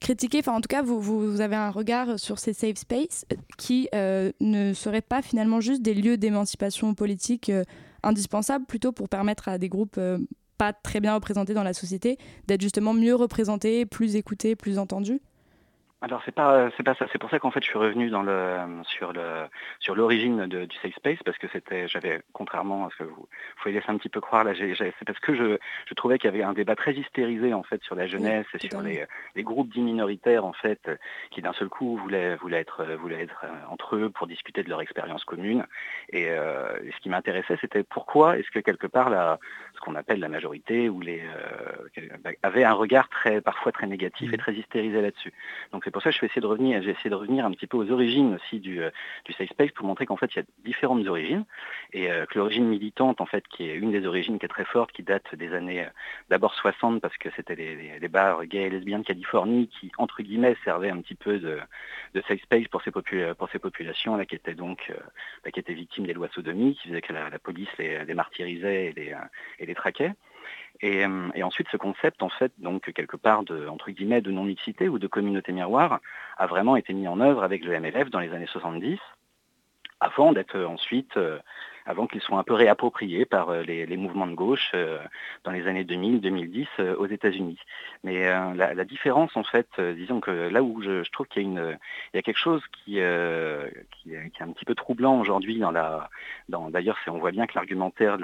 [0.00, 3.26] critiquer, enfin en tout cas vous, vous, avez un regard sur ces safe spaces
[3.58, 7.52] qui ne seraient pas finalement juste des lieux d'émancipation politique
[8.02, 10.00] indispensables plutôt pour permettre à des groupes
[10.60, 15.22] pas très bien représentés dans la société, d'être justement mieux représentés, plus écoutés, plus entendus
[16.02, 17.06] alors c'est pas c'est pas ça.
[17.12, 19.44] C'est pour ça qu'en fait je suis revenu dans le sur le
[19.80, 23.68] sur l'origine du safe space parce que c'était j'avais contrairement à ce que vous faut
[23.68, 24.52] laisser un petit peu croire là.
[24.56, 27.82] C'est parce que je, je trouvais qu'il y avait un débat très hystérisé en fait
[27.82, 29.04] sur la jeunesse et sur les,
[29.36, 30.90] les, groupes dits minoritaires en fait
[31.30, 34.70] qui d'un seul coup voulaient voulaient être voulaient être euh, entre eux pour discuter de
[34.70, 35.66] leur expérience commune.
[36.08, 39.38] Et, euh, ce qui m'intéressait c'était pourquoi est-ce que quelque part la
[39.80, 42.08] ce qu'on appelle la majorité ou les euh,
[42.42, 44.40] avait un regard très parfois très négatif et mmh.
[44.40, 45.32] très hystérisé là-dessus.
[45.72, 47.50] Donc c'est pour ça que je vais essayer de revenir, j'ai essayé de revenir un
[47.52, 48.90] petit peu aux origines aussi du, euh,
[49.24, 51.44] du safe space pour montrer qu'en fait il y a différentes origines
[51.92, 54.64] et euh, que l'origine militante en fait qui est une des origines qui est très
[54.64, 55.86] forte, qui date des années
[56.28, 60.56] d'abord 60 parce que c'était les, bars gays et lesbiennes de Californie qui entre guillemets
[60.64, 61.58] servaient un petit peu de,
[62.28, 64.92] safe space pour ces, pour ces populations là qui étaient donc
[65.52, 69.14] qui étaient victimes des lois sodomies, qui faisaient que la, police les, martyrisait et les,
[69.58, 70.12] et les traquait.
[70.82, 74.88] Euh, et, ensuite, ce concept, en fait, donc quelque part de entre guillemets de non-mixité
[74.88, 76.00] ou de communauté miroir,
[76.38, 78.98] a vraiment été mis en œuvre avec le MLF dans les années 70,
[80.00, 81.38] avant d'être ensuite euh,
[81.90, 84.98] avant qu'ils soient un peu réappropriés par euh, les, mouvements de gauche euh,
[85.44, 87.58] dans les années 2000-2010 euh, aux États-Unis.
[88.04, 91.52] Mais la, différence, en fait, disons que là où je, trouve qu'il
[92.14, 93.02] y a, quelque chose qui, est,
[94.40, 95.72] un petit peu troublant aujourd'hui dans
[96.70, 98.18] D'ailleurs, on voit bien que l'argumentaire,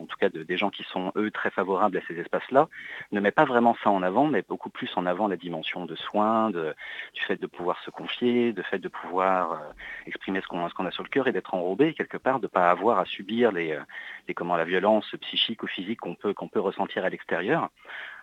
[0.00, 2.68] en tout cas de, des gens qui sont, eux, très favorables à ces espaces-là,
[3.10, 5.96] ne met pas vraiment ça en avant, mais beaucoup plus en avant la dimension de
[5.96, 6.74] soins, de,
[7.14, 9.60] du fait de pouvoir se confier, du fait de pouvoir
[10.06, 12.46] exprimer ce qu'on ce qu'on a sur le cœur et d'être enrobé quelque part de
[12.50, 13.80] pas avoir à subir les, euh,
[14.28, 17.70] les comment la violence psychique ou physique qu'on peut qu'on peut ressentir à l'extérieur.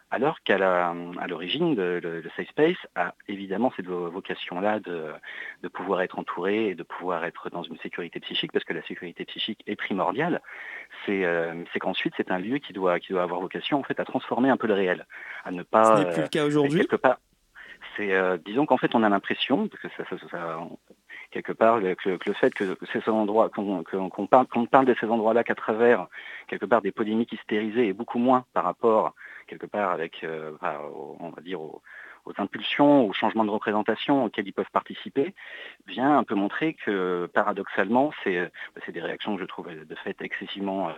[0.10, 0.58] Alors qu'à
[1.28, 5.12] l'origine, le, le, Safe Space a évidemment cette vocation-là de,
[5.63, 8.84] de, pouvoir être entouré et de pouvoir être dans une sécurité psychique, parce que la
[8.84, 10.42] sécurité psychique est primordiale.
[11.06, 14.06] C'est euh, qu'ensuite, c'est un lieu qui doit, qui doit avoir vocation en fait, à
[14.06, 15.06] transformer un peu le réel,
[15.44, 15.98] à ne pas...
[15.98, 16.88] Ce n'est plus le cas aujourd'hui?
[17.98, 20.60] C'est, euh, disons qu'en fait, on a l'impression, parce que ça, ça, ça,
[21.32, 21.96] quelque part le,
[22.34, 26.08] fait que, ces endroits, qu'on parle, de ces endroits-là qu'à travers
[26.48, 29.13] quelque part des polémiques hystérisées et beaucoup moins par rapport
[29.48, 30.52] quelque part avec, euh,
[31.20, 31.82] on va dire, aux,
[32.38, 35.34] impulsions, aux changements de représentation auxquels ils peuvent participer,
[35.88, 38.52] vient un peu montrer que paradoxalement, c'est
[38.90, 40.92] des réactions que je trouve de fait excessivement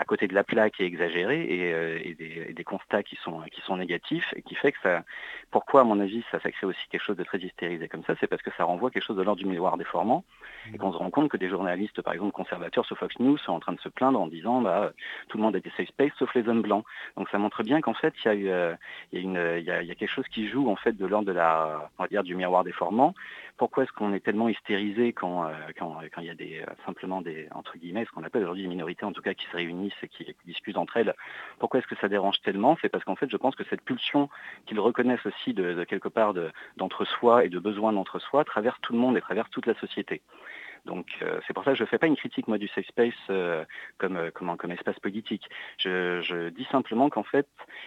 [0.00, 3.76] à côté de la plaque et exagéré euh, et, des, constats qui sont, qui sont
[3.76, 5.02] négatifs et qui fait que ça,
[5.50, 8.14] pourquoi à mon avis ça, ça crée aussi quelque chose de très hystérisé comme ça,
[8.18, 10.24] c'est parce que ça renvoie quelque chose de l'ordre du miroir déformant
[10.72, 13.52] et qu'on se rend compte que des journalistes par exemple conservateurs sur Fox News sont
[13.52, 14.92] en train de se plaindre en disant bah,
[15.28, 16.84] tout le monde a des safe space sauf les hommes blancs.
[17.18, 18.74] Donc ça montre bien qu'en fait il y, a, eu, euh,
[19.12, 20.76] il, y a une, il, y a, il y a quelque chose qui joue en
[20.76, 23.14] fait de l'ordre de la, on va dire, du miroir déformant
[23.60, 27.46] pourquoi est-ce qu'on est tellement hystérisé quand, euh, quand, il y a euh, simplement des,
[27.54, 30.08] entre guillemets, ce qu'on appelle aujourd'hui des minorités en tout cas qui se réunissent et
[30.08, 31.14] qui, discutent entre elles
[31.58, 32.78] Pourquoi est-ce que ça dérange tellement?
[32.80, 34.30] C'est parce qu'en fait je pense que cette pulsion
[34.64, 36.32] qu'ils reconnaissent aussi de, quelque part
[36.78, 40.22] d'entre-soi et de besoin d'entre-soi traverse tout le monde et traverse toute la société.
[40.84, 42.86] Donc euh, c'est pour ça que je ne fais pas une critique moi du safe
[42.86, 43.64] space euh,
[43.98, 45.48] comme, euh, comme, espace politique.
[45.78, 47.46] Je, dis simplement qu'en fait,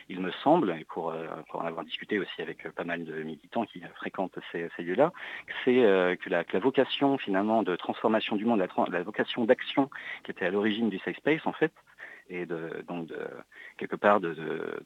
[0.10, 1.14] il me semble, et pour,
[1.50, 5.12] pour, en avoir discuté aussi avec pas mal de militants qui fréquentent ces, lieux-là,
[5.64, 5.76] c'est
[6.22, 9.90] que, la, vocation finalement de transformation du monde, la, vocation d'action
[10.24, 11.74] qui était à l'origine du safe space, en fait,
[12.30, 13.20] et de, donc de,
[13.78, 14.34] quelque part de,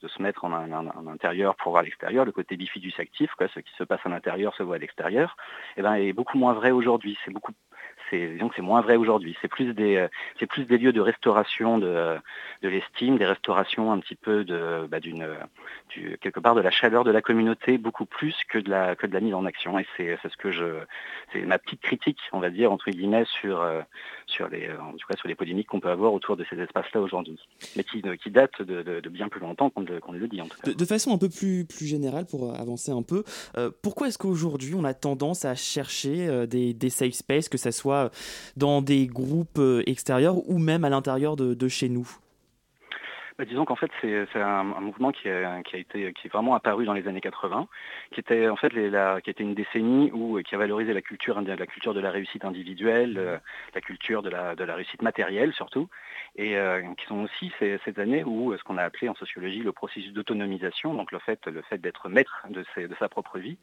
[0.01, 3.71] se mettre en, un, intérieur pour voir l'extérieur, le côté bifidus actif, quoi, ce qui
[3.77, 5.37] se passe à l'intérieur se voit à l'extérieur,
[5.77, 7.17] eh ben, est beaucoup moins vrai aujourd'hui.
[7.25, 7.53] C'est beaucoup
[8.09, 9.37] c'est disons que c'est moins vrai aujourd'hui.
[9.41, 10.07] C'est plus des euh,
[10.39, 12.17] c'est plus des lieux de restauration de,
[12.61, 15.27] de l'estime, des restaurations un petit peu de bah, d'une
[16.21, 19.13] quelque part de la chaleur de la communauté beaucoup plus que de la que de
[19.13, 19.79] la mise en action.
[19.79, 20.65] Et c'est ce que je
[21.33, 23.81] c'est ma petite critique, on va dire entre guillemets sur euh,
[24.27, 27.01] sur les en tout cas sur les polémiques qu'on peut avoir autour de ces espaces-là
[27.01, 27.39] aujourd'hui,
[27.75, 30.47] mais qui, qui datent de, bien plus longtemps qu'on le dit en.
[30.65, 33.23] De, façon un peu plus plus générale pour avancer un peu,
[33.57, 37.71] euh, pourquoi est-ce qu'aujourd'hui on a tendance à chercher des, des safe spaces que ça
[37.71, 38.11] soit
[38.55, 42.09] dans des groupes euh, extérieurs ou même à l'intérieur de, chez nous?
[43.37, 46.93] Bah, disons qu'en fait c'est un, mouvement qui a, été qui est vraiment apparu dans
[46.93, 47.67] les années 80,
[48.11, 51.67] qui était en fait qui était une décennie où qui a valorisé la culture la
[51.67, 53.37] culture de la réussite individuelle, euh,
[53.75, 55.87] la culture de la, de la réussite matérielle surtout,
[56.35, 59.71] et euh, qui sont aussi ces, années où ce qu'on a appelé en sociologie le
[59.71, 62.65] processus d'autonomisation, donc le fait le fait d'être maître de,
[62.99, 63.57] sa propre vie,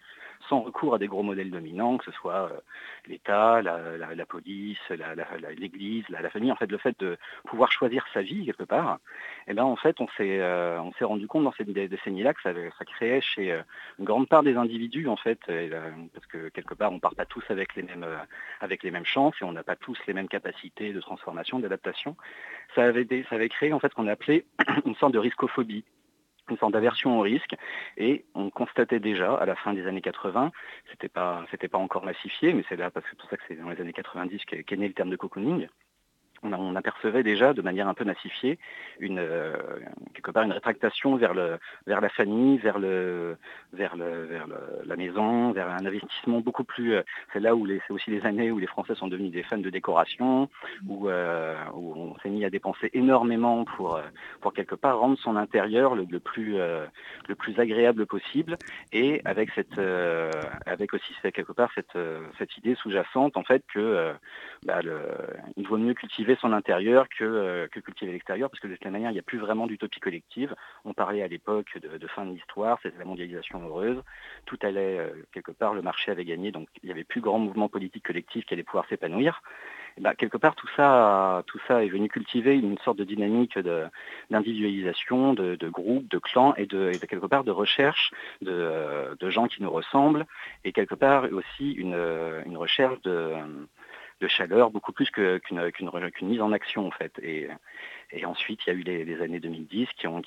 [0.48, 2.60] sans recours à des gros modèles dominants, que ce soit euh,
[3.06, 4.78] l'État, la, police,
[5.58, 6.52] l'Église, la, famille.
[6.52, 8.98] En fait, le fait de pouvoir choisir sa vie quelque part,
[9.46, 12.52] eh euh, on s'est rendu compte dans ces décennies-là que ça,
[12.84, 13.62] créait chez euh,
[13.98, 17.44] une grande part des individus, en fait, parce que quelque part, on part pas tous
[17.48, 18.06] avec les mêmes
[18.60, 22.16] avec les mêmes chances et on n'a pas tous les mêmes capacités de transformation, d'adaptation.
[22.74, 23.06] Ça avait,
[23.48, 24.44] créé en fait ce qu'on appelait
[24.86, 25.84] une sorte de riscophobie
[26.50, 27.54] une sorte d'aversion au risque.
[27.96, 30.52] Et on constatait déjà à la fin des années 80,
[30.90, 33.54] c'était pas, pas encore massifié, mais c'est là parce que c'est pour ça que c'est
[33.54, 35.68] dans les années 90 qu'est né le terme de cocooning
[36.52, 38.58] on, apercevait déjà de manière un peu massifiée
[38.98, 39.54] une, euh,
[40.12, 43.36] quelque part une rétractation vers, le, vers la famille, vers, le,
[43.72, 44.46] vers, le, vers
[44.84, 46.94] la maison, vers un investissement beaucoup plus...
[46.94, 47.02] Euh,
[47.32, 49.70] c'est là où c'est aussi les années où les Français sont devenus des fans de
[49.70, 50.48] décoration,
[50.88, 54.00] où, euh, où on s'est mis à dépenser énormément pour,
[54.40, 58.56] pour quelque part rendre son intérieur le, plus, le plus agréable possible,
[58.92, 59.78] et avec, cette,
[60.66, 61.98] avec aussi quelque part cette,
[62.38, 64.12] cette idée sous-jacente en fait que
[64.66, 64.80] bah,
[65.56, 69.10] il vaut mieux cultiver son intérieur euh, que, cultiver l'extérieur, parce que de toute manière,
[69.10, 70.54] il n'y a plus vraiment d'utopie collective.
[70.84, 74.02] On parlait à l'époque de, fin de l'histoire, c'était la mondialisation heureuse,
[74.46, 77.38] tout allait euh, quelque part, le marché avait gagné, donc il n'y avait plus grand
[77.38, 79.42] mouvement politique collectif qui allait pouvoir s'épanouir.
[80.00, 83.56] Bah, quelque part, tout ça, tout ça est venu cultiver une sorte de dynamique
[84.28, 88.10] d'individualisation, de, de, groupes, de clans et de, quelque part de recherche
[88.42, 90.26] de, gens qui nous ressemblent
[90.64, 91.96] et quelque part aussi une,
[92.44, 93.34] une recherche de,
[94.20, 95.70] de chaleur, beaucoup plus qu'une
[96.22, 97.12] mise en action en fait.
[97.22, 97.48] Et,
[98.24, 100.22] ensuite, il y a eu les, années 2010 qui ont,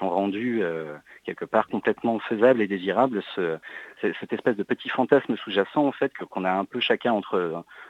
[0.00, 3.22] rendu euh, quelque part complètement faisable et désirable
[4.00, 7.20] cette espèce de petit fantasme sous-jacent en fait qu'on a un peu chacun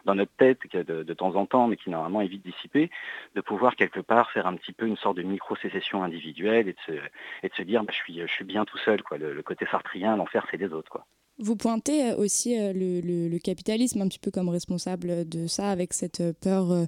[0.04, 2.90] dans notre tête de, temps en temps, mais qui normalement est vite dissipé,
[3.34, 6.72] de pouvoir quelque part faire un petit peu une sorte de micro-sécession individuelle et
[7.48, 9.18] de se, dire bah, je, suis, bien tout seul, quoi.
[9.18, 10.90] Le, côté sartrien, l'enfer c'est des autres.
[10.90, 11.04] Quoi.
[11.42, 15.92] Vous pointez euh, aussi euh, le, capitalisme un petit peu comme responsable de ça, avec
[15.92, 16.86] cette euh, peur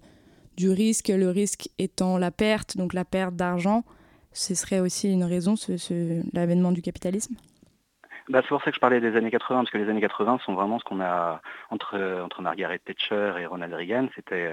[0.56, 3.82] du risque, le risque étant la perte, donc la perte d'argent.
[4.32, 5.54] Ce serait aussi une raison,
[6.32, 7.34] l'avènement du capitalisme?
[8.28, 10.38] Bah, c'est pour ça que je parlais des années 80, parce que les années 80
[10.46, 14.08] sont vraiment ce qu'on a entre, entre Margaret Thatcher et Ronald Reagan.
[14.14, 14.52] C'était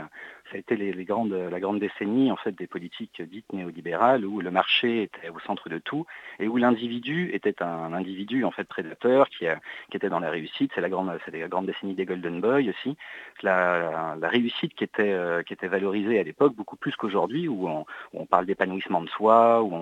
[0.52, 5.04] ça a été la grande décennie en fait des politiques dites néolibérales où le marché
[5.04, 6.06] était au centre de tout
[6.40, 9.46] et où l'individu était un individu en fait prédateur qui,
[9.94, 10.72] était dans la réussite.
[10.76, 12.98] C'est la grande, décennie des Golden Boys aussi.
[13.44, 18.26] La, réussite qui était, euh, qui était valorisée à l'époque beaucoup plus qu'aujourd'hui où on,
[18.26, 19.74] parle d'épanouissement de soi, où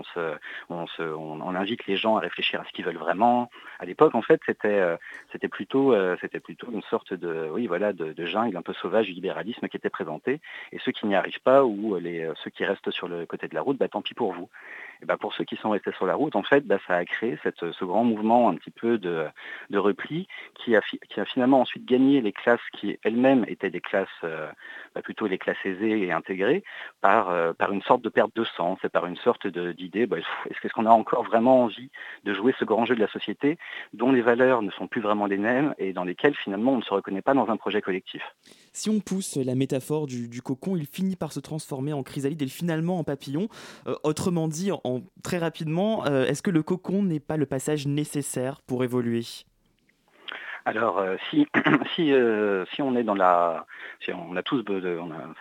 [0.70, 3.50] on, invite les gens à réfléchir à ce qu'ils veulent vraiment.
[3.80, 4.98] À l'époque en fait c'était, euh,
[5.36, 9.78] euh, plutôt une sorte de, oui voilà, de jungle un peu sauvage du libéralisme qui
[9.78, 10.40] était présenté
[10.72, 13.56] et ceux qui n'y arrivent pas ou euh, ceux qui restent sur le côté de
[13.56, 14.50] la route, bah, tant pis pour vous.
[15.02, 17.06] Et bah, pour ceux qui sont restés sur la route, en fait, bah, ça a
[17.06, 19.28] créé ce grand mouvement un petit peu de,
[19.74, 20.82] repli qui a,
[21.26, 24.50] finalement ensuite gagné les classes qui elles-mêmes étaient des classes, euh,
[24.94, 26.64] bah, plutôt les classes aisées et intégrées,
[27.02, 30.08] par, euh, par une sorte de perte de sens et par une sorte d'idée,
[30.50, 31.90] est-ce qu'on a encore vraiment envie
[32.24, 33.58] de jouer ce grand jeu de la société
[33.94, 36.84] dont les valeurs ne sont plus vraiment les mêmes et dans lesquelles finalement on ne
[36.84, 38.22] se reconnaît pas dans un projet collectif?
[38.74, 42.42] Si on pousse la métaphore du, du cocon, il finit par se transformer en chrysalide
[42.42, 43.48] et finalement en papillon.
[43.88, 44.89] Euh, autrement dit, en,
[45.24, 49.26] très rapidement, euh, est-ce que le cocon n'est pas le passage nécessaire pour évoluer?
[50.70, 51.18] Alors, euh,
[52.00, 53.66] euh, si on est dans la...
[54.02, 54.64] Si on a tous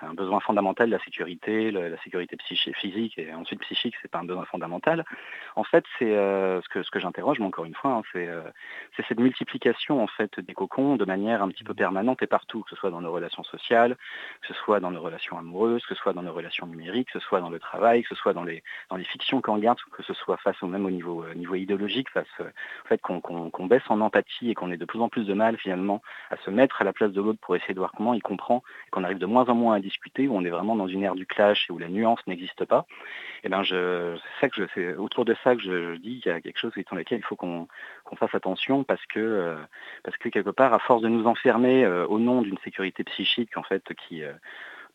[0.02, 4.24] un besoin fondamental, la sécurité, la sécurité psychique, physique et ensuite psychique, c'est pas un
[4.24, 5.04] besoin fondamental.
[5.54, 10.02] En fait, c'est euh, ce que, j'interroge, mais encore une fois, hein, c'est cette multiplication
[10.02, 12.90] en fait des cocons de manière un petit peu permanente et partout, que ce soit
[12.90, 13.96] dans nos relations sociales,
[14.40, 17.20] que ce soit dans nos relations amoureuses, que ce soit dans nos relations numériques, que
[17.20, 19.78] ce soit dans le travail, que ce soit dans les, dans les fictions qu'on regarde,
[19.92, 23.88] que ce soit face au même au niveau, niveau idéologique, face au fait qu'on baisse
[23.88, 26.80] en empathie et qu'on est de plus en plus de mal finalement à se mettre
[26.80, 29.26] à la place de l'autre pour essayer de voir comment il comprend, qu'on arrive de
[29.26, 31.72] moins en moins à discuter, où on est vraiment dans une ère du clash et
[31.72, 32.86] où la nuance n'existe pas,
[33.42, 36.34] et eh ben je, c'est que c'est autour de ça que je, dis qu'il y
[36.34, 37.68] a quelque chose dans lequel il faut qu'on
[38.16, 39.56] fasse attention parce que euh,
[40.02, 43.56] parce que quelque part, à force de nous enfermer euh, au nom d'une sécurité psychique
[43.56, 44.32] en fait qui euh,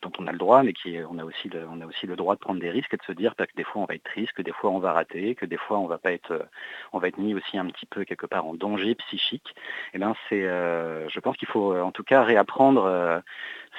[0.04, 2.16] dont on a le droit, mais qui on a aussi le, on a aussi le
[2.16, 4.04] droit de prendre des risques et de se dire que des fois on va être
[4.04, 6.46] triste, que des fois on va rater, que des fois on va pas être,
[6.92, 9.54] on va être mis aussi un petit peu quelque part en danger psychique.
[9.56, 12.84] Et eh ben c'est, euh, je pense qu'il faut en tout cas réapprendre.
[12.84, 13.20] Euh,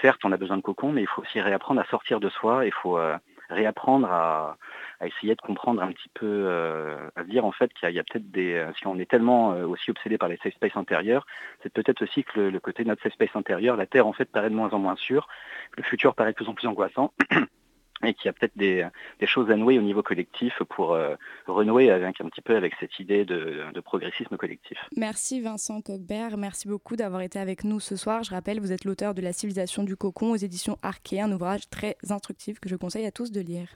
[0.01, 2.65] certes, on a besoin de cocon, mais il faut aussi réapprendre à sortir de soi.
[2.65, 3.17] Il faut euh,
[3.49, 4.57] réapprendre à,
[4.99, 8.03] à essayer de comprendre un petit peu, euh, à dire en fait qu'il y a,
[8.03, 11.25] peut-être des, euh, si on est tellement euh, aussi obsédé par les safe space intérieurs,
[11.63, 14.25] c'est peut-être aussi que le, côté de notre safe space intérieur, la Terre en fait
[14.25, 15.27] paraît de moins en moins sûre,
[15.77, 17.13] le futur paraît de plus en plus angoissant.
[18.03, 18.85] et qu'il y a peut-être des,
[19.25, 20.97] choses à nouer au niveau collectif pour
[21.47, 24.77] renouer avec un petit peu avec cette idée de, progressisme collectif.
[24.97, 28.21] Merci Vincent Cockbert, merci beaucoup d'avoir été avec nous ce soir.
[28.23, 31.69] Je rappelle, vous êtes l'auteur de La civilisation du cocon aux éditions Arché, un ouvrage
[31.69, 33.69] très instructif que je conseille à tous de lire.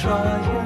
[0.00, 0.59] try it.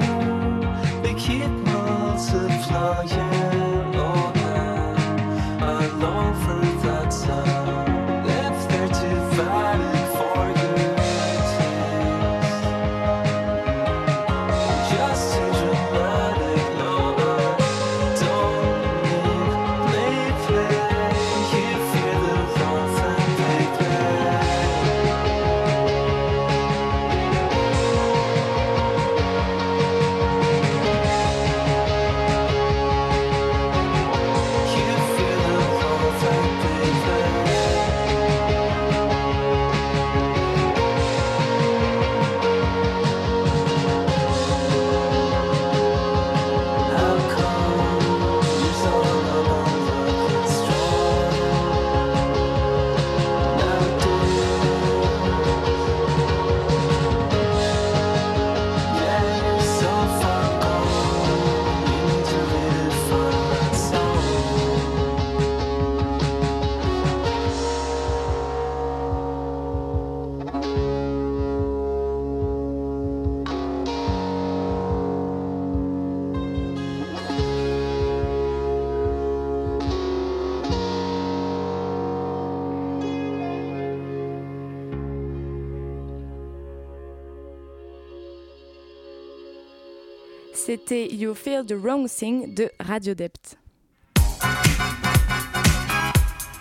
[90.91, 93.57] You Feel the Wrong Thing de Radio Dept.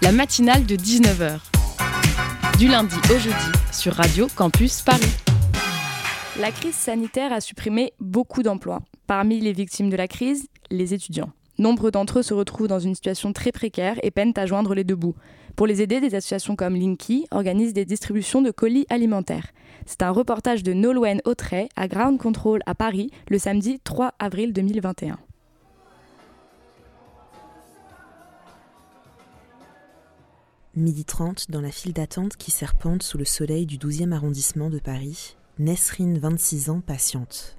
[0.00, 1.40] La matinale de 19h.
[2.58, 3.34] Du lundi au jeudi
[3.70, 5.02] sur Radio Campus Paris.
[6.40, 8.80] La crise sanitaire a supprimé beaucoup d'emplois.
[9.06, 11.32] Parmi les victimes de la crise, les étudiants.
[11.58, 14.84] Nombre d'entre eux se retrouvent dans une situation très précaire et peinent à joindre les
[14.84, 15.16] deux bouts.
[15.54, 19.48] Pour les aider, des associations comme Linky organisent des distributions de colis alimentaires.
[19.86, 24.52] C'est un reportage de Nolwenn Autray à Ground Control à Paris le samedi 3 avril
[24.52, 25.18] 2021.
[30.76, 34.80] Midi 30, dans la file d'attente qui serpente sous le soleil du 12e arrondissement de
[34.80, 37.56] Paris, Nesrine, 26 ans, patiente.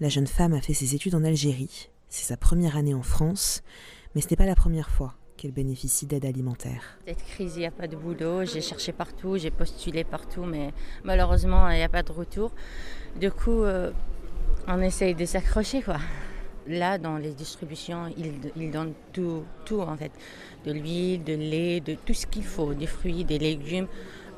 [0.00, 3.62] La jeune femme a fait ses études en Algérie, c'est sa première année en France,
[4.14, 6.82] mais ce n'est pas la première fois qu'elle bénéficie d'aide alimentaire.
[7.06, 8.44] Cette crise, il n'y a pas de boulot.
[8.44, 10.72] J'ai cherché partout, j'ai postulé partout, mais
[11.04, 12.50] malheureusement, il n'y a pas de retour.
[13.18, 13.90] Du coup, euh,
[14.66, 15.98] on essaye de s'accrocher, quoi.
[16.66, 20.12] Là, dans les distributions, ils, donnent tout, tout, en fait.
[20.66, 23.86] De l'huile, de lait, de tout ce qu'il faut, des fruits, des légumes.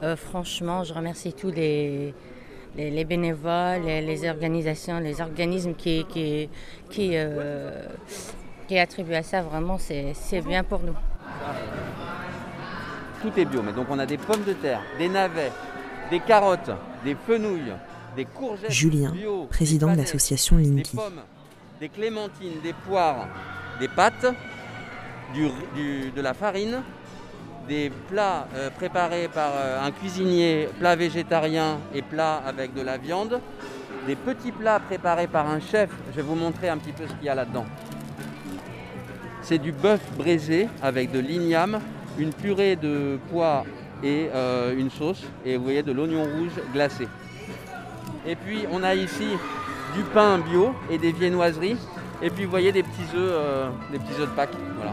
[0.03, 2.15] Euh, franchement, je remercie tous les,
[2.77, 6.07] les, les bénévoles, les, organisations, les organismes qui,
[6.99, 7.87] euh,
[8.71, 9.43] qui attribuent à ça.
[9.43, 10.95] Vraiment, c'est bien pour nous.
[13.21, 15.51] Tout est bio, mais donc on a des pommes de terre, des navets,
[16.09, 16.71] des carottes,
[17.05, 17.75] des fenouilles,
[18.15, 18.71] des courgettes.
[18.71, 20.93] Julien, bio, président de l'association Linky.
[20.93, 21.21] Des pommes,
[21.81, 23.27] des clémentines, des poires,
[23.81, 24.33] des pâtes,
[25.35, 26.81] du, du, de la farine,
[27.69, 32.99] des plats euh, préparés par euh, un cuisinier, plats végétariens et plats avec de la
[32.99, 33.41] viande,
[34.07, 35.91] des petits plats préparés par un chef.
[36.13, 37.67] Je vais vous montrer un petit peu ce qu'il y a là-dedans.
[39.43, 41.81] C'est du bœuf braisé avec de l'igname,
[42.19, 43.65] une purée de pois
[44.03, 47.09] et euh, une sauce, et vous voyez de l'oignon rouge glacé.
[48.27, 49.29] Et puis on a ici
[49.95, 51.77] du pain bio et des viennoiseries,
[52.23, 54.57] et puis vous voyez des petits œufs, euh, des petits œufs de Pâques.
[54.77, 54.93] Voilà.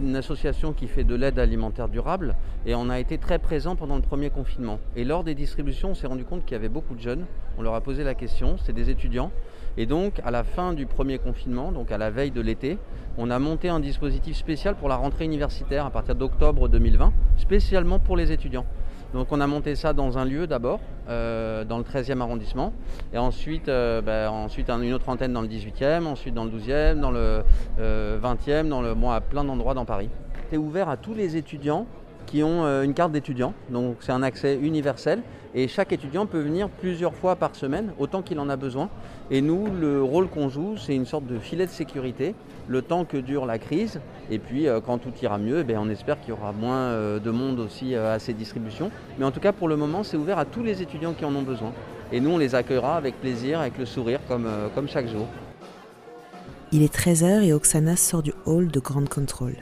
[0.00, 2.34] Une association qui fait de l'aide alimentaire durable
[2.66, 4.78] et on a été très présent pendant le premier confinement.
[4.96, 7.26] Et lors des distributions, on s'est rendu compte qu'il y avait beaucoup de jeunes.
[7.58, 9.30] On leur a posé la question, c'est des étudiants.
[9.76, 12.78] Et donc, à la fin du premier confinement, donc à la veille de l'été,
[13.18, 17.98] on a monté un dispositif spécial pour la rentrée universitaire à partir d'octobre 2020, spécialement
[17.98, 18.66] pour les étudiants.
[19.14, 22.72] Donc on a monté ça dans un lieu d'abord, euh, dans le 13e arrondissement,
[23.12, 27.10] et ensuite, euh, ensuite une autre antenne dans le 18e, ensuite dans le 12e, dans
[27.10, 27.42] le
[27.78, 30.08] euh, 20e, dans le, bon, à plein d'endroits dans Paris.
[30.50, 31.86] C'est ouvert à tous les étudiants
[32.26, 35.22] qui ont euh, une carte d'étudiant, donc c'est un accès universel,
[35.54, 38.88] et chaque étudiant peut venir plusieurs fois par semaine, autant qu'il en a besoin.
[39.30, 42.34] Et nous, le rôle qu'on joue, c'est une sorte de filet de sécurité,
[42.68, 44.00] le temps que dure la crise,
[44.30, 47.18] et puis euh, quand tout ira mieux, eh on espère qu'il y aura moins euh,
[47.18, 48.90] de monde aussi euh, à ces distributions.
[49.18, 51.34] Mais en tout cas, pour le moment, c'est ouvert à tous les étudiants qui en
[51.34, 51.72] ont besoin.
[52.12, 55.26] Et nous, on les accueillera avec plaisir, avec le sourire, comme, comme chaque jour.
[56.70, 59.56] Il est 13h et Oksana sort du hall de Grande Contrôle.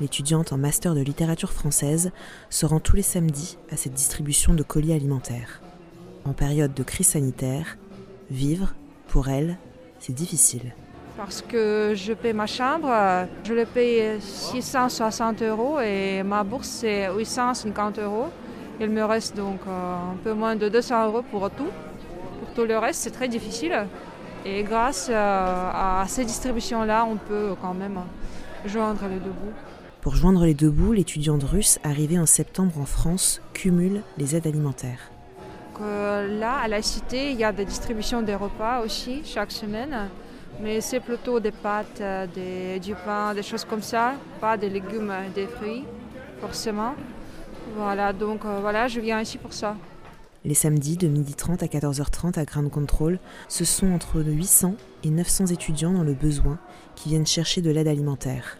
[0.00, 2.10] L'étudiante en master de littérature française
[2.50, 5.60] se rend tous les samedis à cette distribution de colis alimentaires.
[6.24, 7.76] En période de crise sanitaire,
[8.30, 8.74] vivre,
[9.08, 9.58] pour elle,
[10.00, 10.74] c'est difficile.
[11.16, 12.90] Parce que je paie ma chambre,
[13.44, 18.26] je le paye 660 euros et ma bourse c'est 850 euros.
[18.80, 21.68] Il me reste donc un peu moins de 200 euros pour tout.
[22.40, 23.86] Pour tout le reste, c'est très difficile.
[24.44, 28.00] Et grâce à ces distributions-là, on peut quand même
[28.66, 29.54] joindre les deux bouts.
[30.00, 34.46] Pour joindre les deux bouts, l'étudiante russe arrivée en septembre en France cumule les aides
[34.48, 35.10] alimentaires.
[35.80, 40.08] Là, à la cité, il y a des distributions des repas aussi chaque semaine,
[40.60, 42.02] mais c'est plutôt des pâtes,
[42.34, 45.84] des, du pain, des choses comme ça, pas des légumes, des fruits,
[46.40, 46.94] forcément.
[47.76, 49.76] Voilà, donc euh, voilà, je viens ici pour ça.
[50.44, 54.74] Les samedis de 12h30 à 14h30 à Ground Control, ce sont entre 800
[55.04, 56.58] et 900 étudiants dans le besoin
[56.94, 58.58] qui viennent chercher de l'aide alimentaire.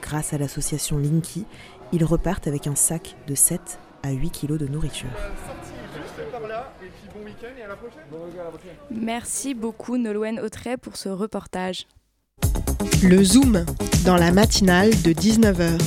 [0.00, 1.44] Grâce à l'association Linky,
[1.92, 5.10] ils repartent avec un sac de 7 à 8 kilos de nourriture.
[8.90, 11.86] Merci beaucoup Nolwenn Autray pour ce reportage.
[13.02, 13.64] Le Zoom,
[14.04, 15.78] dans la matinale de 19h.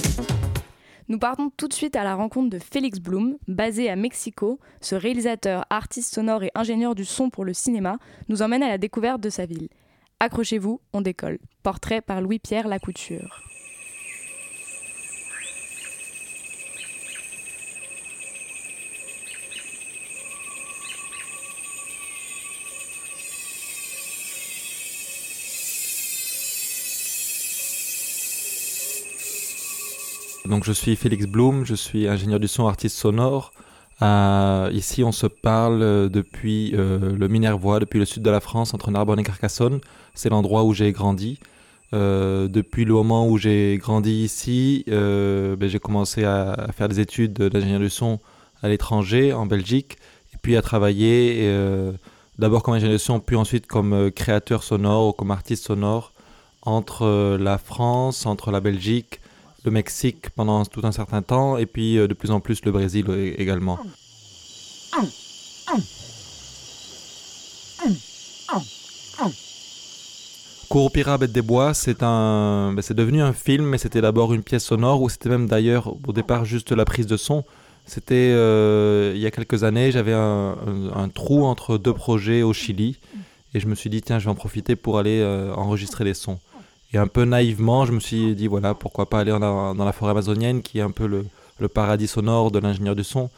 [1.09, 4.59] Nous partons tout de suite à la rencontre de Félix Blum, basé à Mexico.
[4.81, 7.97] Ce réalisateur, artiste sonore et ingénieur du son pour le cinéma
[8.27, 9.69] nous emmène à la découverte de sa ville.
[10.19, 11.39] Accrochez-vous, on décolle.
[11.63, 13.41] Portrait par Louis-Pierre Lacouture.
[30.47, 33.51] Donc je suis Félix Blum, je suis ingénieur du son artiste sonore.
[34.01, 38.39] Euh, ici, on se parle euh, depuis euh, le Minervois, depuis le sud de la
[38.39, 39.81] France, entre Narbonne et Carcassonne.
[40.13, 41.39] C'est l'endroit où j'ai grandi.
[41.93, 47.33] Depuis le moment où j'ai grandi ici, ben, j'ai commencé à, à, faire des études
[47.33, 48.19] d'ingénieur du son
[48.61, 49.97] à l'étranger, en Belgique,
[50.33, 51.49] et puis à travailler
[52.37, 56.11] d'abord comme ingénieur du son, puis ensuite comme créateur sonore ou comme artiste sonore
[56.61, 59.21] entre la France, entre la Belgique,
[59.65, 63.09] le Mexique pendant tout un certain temps, et puis de plus en plus le Brésil
[63.37, 63.79] également.
[70.69, 74.65] Curupira Bête des Bois, c'est un, ben, devenu un film, mais c'était d'abord une pièce
[74.65, 77.45] sonore, ou c'était même d'ailleurs au départ juste la prise de son.
[77.85, 82.99] C'était euh, il y a quelques années, j'avais un, trou entre deux projets au Chili,
[83.53, 86.13] et je me suis dit tiens, je vais en profiter pour aller euh, enregistrer les
[86.13, 86.37] sons.
[86.93, 90.11] Et un peu naïvement, je me suis dit voilà, pourquoi pas aller dans la forêt
[90.11, 93.29] amazonienne, qui est un peu le, paradis sonore de l'ingénieur du son.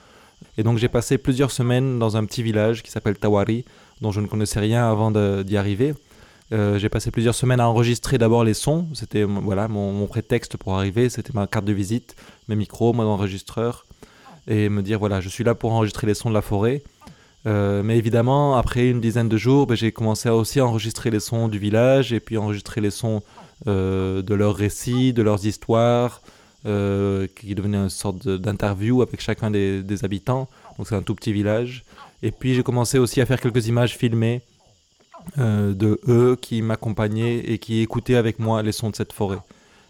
[0.58, 3.66] Et donc j'ai passé plusieurs semaines dans un petit village qui s'appelle Tawari,
[4.02, 5.94] dont je ne connaissais rien avant d'y arriver.
[6.52, 8.88] Euh, j'ai passé plusieurs semaines à enregistrer d'abord les sons.
[8.94, 11.10] C'était voilà mon, prétexte pour arriver.
[11.10, 12.16] C'était ma carte de visite,
[12.48, 13.86] mes micros, mon enregistreur,
[14.48, 16.84] et me dire voilà, je suis là pour enregistrer les sons de la forêt.
[17.48, 21.20] Euh, mais évidemment, après une dizaine de jours, ben, j'ai commencé à aussi enregistrer les
[21.20, 23.22] sons du village et puis enregistrer les sons
[23.66, 26.22] de leurs récits, de leurs histoires,
[26.66, 30.50] euh, qui devenaient une sorte d'interview avec chacun des, habitants.
[30.78, 31.86] Donc c'est un tout petit village.
[32.22, 34.42] Et puis j'ai commencé aussi à faire quelques images filmées
[35.38, 39.40] euh, de eux qui m'accompagnaient et qui écoutaient avec moi les sons de cette forêt.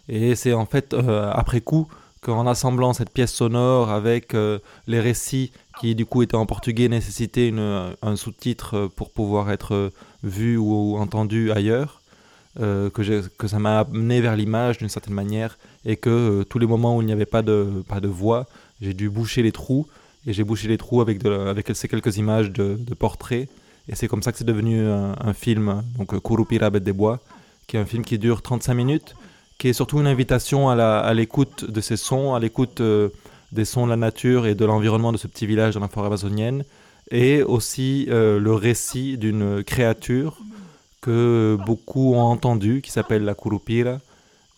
[0.08, 1.88] Et c'est en fait euh, après coup
[2.20, 5.50] qu'en assemblant cette pièce sonore avec euh, les récits
[5.80, 9.90] qui du coup étaient en portugais nécessitaient une, un sous-titre pour pouvoir être
[10.22, 11.99] vu ou entendu ailleurs,
[12.60, 16.66] euh, que, ça m'a amené vers l'image d'une certaine manière et que euh, tous les
[16.66, 18.46] moments où il n'y avait pas de, pas de voix,
[18.80, 19.86] j'ai dû boucher les trous
[20.26, 23.48] et j'ai bouché les trous avec, avec ces quelques images de, de portraits
[23.90, 27.18] et c'est comme ça que c'est devenu un, film, donc Kurupira Bête des Bois,
[27.66, 29.16] qui est un film qui dure 35 minutes,
[29.58, 33.08] qui est surtout une invitation à l'écoute de ces sons, à l'écoute euh,
[33.50, 36.06] des sons de la nature et de l'environnement de ce petit village dans la forêt
[36.06, 36.64] amazonienne,
[37.10, 40.38] et aussi euh, le récit d'une créature
[41.00, 43.98] que beaucoup ont entendu, qui s'appelle la Kurupira,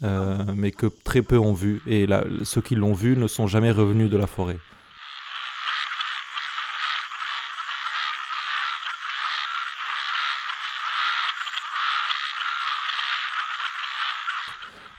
[0.03, 1.81] euh, mais que très peu ont vu.
[1.87, 2.07] Et
[2.45, 4.59] ceux qui l'ont vu ne sont jamais revenus de la forêt.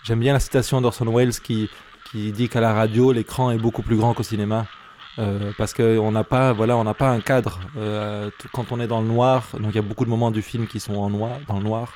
[0.03, 1.69] J'aime bien la citation d'Orson Welles qui,
[2.11, 4.67] qui dit qu'à la radio, l'écran est beaucoup plus grand qu'au cinéma.
[5.19, 7.59] Euh, parce qu'on n'a pas, voilà, on n'a pas un cadre.
[7.77, 10.41] Euh, quand on est dans le noir, donc il y a beaucoup de moments du
[10.41, 11.93] film qui sont en noir, dans le noir.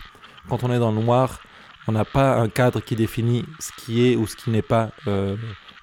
[0.50, 1.42] Quand on est dans le noir,
[1.88, 4.92] on n'a pas un cadre qui définit ce qui est ou ce qui n'est pas
[5.08, 5.36] euh,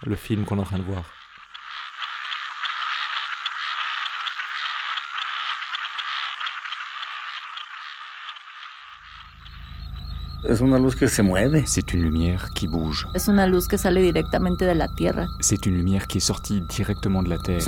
[0.07, 1.14] le film qu'on est en train de voir.
[11.67, 13.09] C'est une lumière qui bouge.
[13.17, 15.25] C'est une luz que sale directamente de la tierra.
[15.41, 17.61] C'est une lumière qui est sortie directement de la terre.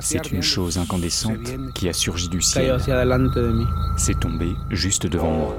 [0.00, 2.76] C'est une chose incandescente qui a surgi du ciel.
[3.96, 5.56] C'est tombé juste devant moi.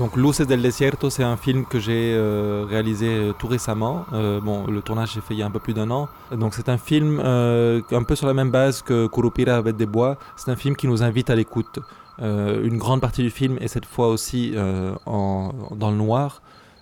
[0.00, 4.06] Donc Luces del Desierto, c'est un film que j'ai euh, réalisé euh, tout récemment.
[4.14, 6.08] Euh, bon, le tournage s'est fait il y a un peu plus d'un an.
[6.32, 10.16] Donc c'est un film un peu sur la même base que Curupira avec des bois.
[10.36, 11.80] C'est un film qui nous invite à l'écoute.
[12.18, 14.54] Une grande partie du film est cette fois aussi
[15.04, 16.40] en, dans le noir.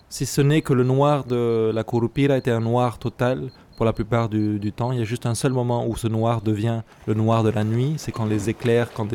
[0.09, 3.93] Si ce n'est que le noir de la Curupira était un noir total pour la
[3.93, 4.93] plupart du, temps.
[4.93, 7.65] Il y a juste un seul moment où ce noir devient le noir de la
[7.65, 7.95] nuit.
[7.97, 9.09] C'est quand les éclairs, quand,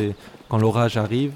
[0.50, 1.32] quand l'orage arrive.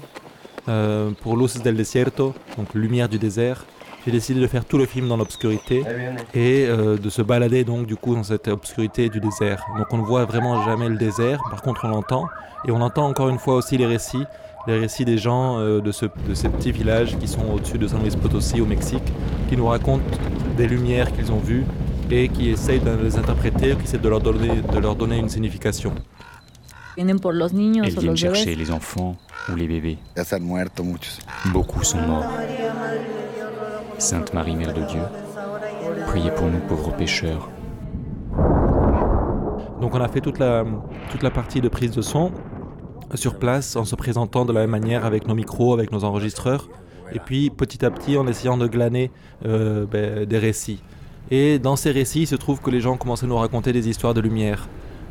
[0.68, 3.64] Euh, pour Luces del Desierto, donc Lumière du désert,
[4.04, 5.82] j'ai décidé de faire tout le film dans l'obscurité
[6.34, 9.64] et euh, de se balader donc du coup dans cette obscurité du désert.
[9.78, 12.26] Donc on ne voit vraiment jamais le désert, par contre on l'entend
[12.66, 14.24] et on entend encore une fois aussi les récits,
[14.66, 17.88] les récits des gens euh, de, ce, de ces petits villages qui sont au-dessus de
[17.88, 19.12] San Luis Potosí au Mexique,
[19.48, 20.04] qui nous racontent
[20.58, 21.64] des lumières qu'ils ont vues
[22.10, 25.28] et qui essayent de les interpréter, qui essaient de leur donner, de leur donner une
[25.28, 25.92] signification.
[27.84, 29.16] Elles viennent chercher les enfants
[29.50, 29.98] ou les bébés.
[31.52, 32.26] Beaucoup sont morts.
[33.98, 35.00] Sainte Marie, Mère de Dieu,
[36.06, 37.50] priez pour nous pauvres pécheurs.
[39.80, 40.64] Donc on a fait toute la,
[41.10, 42.32] toute la partie de prise de son
[43.14, 46.68] sur place en se présentant de la même manière avec nos micros, avec nos enregistreurs,
[47.12, 49.10] et puis petit à petit en essayant de glaner
[49.46, 50.82] euh, ben, des récits.
[51.30, 53.88] Et dans ces récits, il se trouve que les gens commençaient à nous raconter des
[53.88, 54.68] histoires de lumière.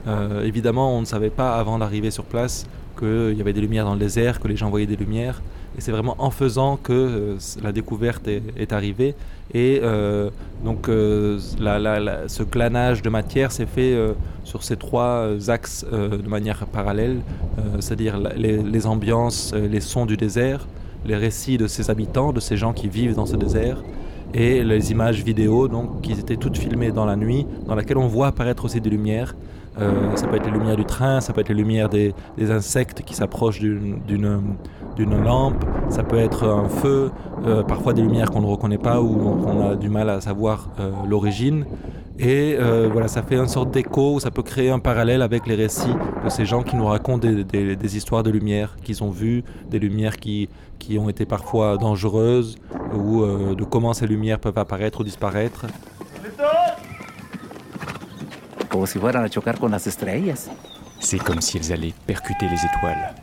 [0.08, 2.66] Euh, évidemment, on ne savait pas avant d'arriver sur place
[2.97, 5.41] qu'il y avait des lumières dans le désert, que les gens voyaient des lumières.
[5.78, 9.14] Et c'est vraiment en faisant que la découverte est, arrivée.
[9.53, 9.80] Et
[10.66, 13.95] donc ce glanage de matière s'est fait
[14.43, 17.18] sur ces trois axes de manière parallèle,
[17.80, 20.68] c'est-à-dire les, les ambiances, les sons du désert,
[21.05, 23.84] les récits de ses habitants, de ces gens qui vivent dans ce désert,
[24.34, 28.08] et les images vidéo, donc, qui étaient toutes filmées dans la nuit, dans laquelle on
[28.08, 29.36] voit apparaître aussi des lumières.
[29.80, 33.03] Euh, ça peut être les lumières du train, ça peut être les lumières des, insectes
[33.03, 37.11] qui s'approchent d'une lampe, ça peut être un feu,
[37.45, 40.69] euh, parfois des lumières qu'on ne reconnaît pas ou on a du mal à savoir
[40.80, 41.65] euh, l'origine.
[42.19, 42.57] Et
[42.91, 46.30] voilà, ça fait une sorte d'écho, ça peut créer un parallèle avec les récits de
[46.30, 50.49] ces gens qui nous racontent des, histoires de lumière qu'ils ont vues, des lumières qui,
[50.80, 52.55] qui ont été parfois dangereuses,
[52.91, 55.67] ou de comment ces lumières peuvent apparaître ou disparaître.
[60.99, 63.13] C'est comme si elles allaient percuter les étoiles.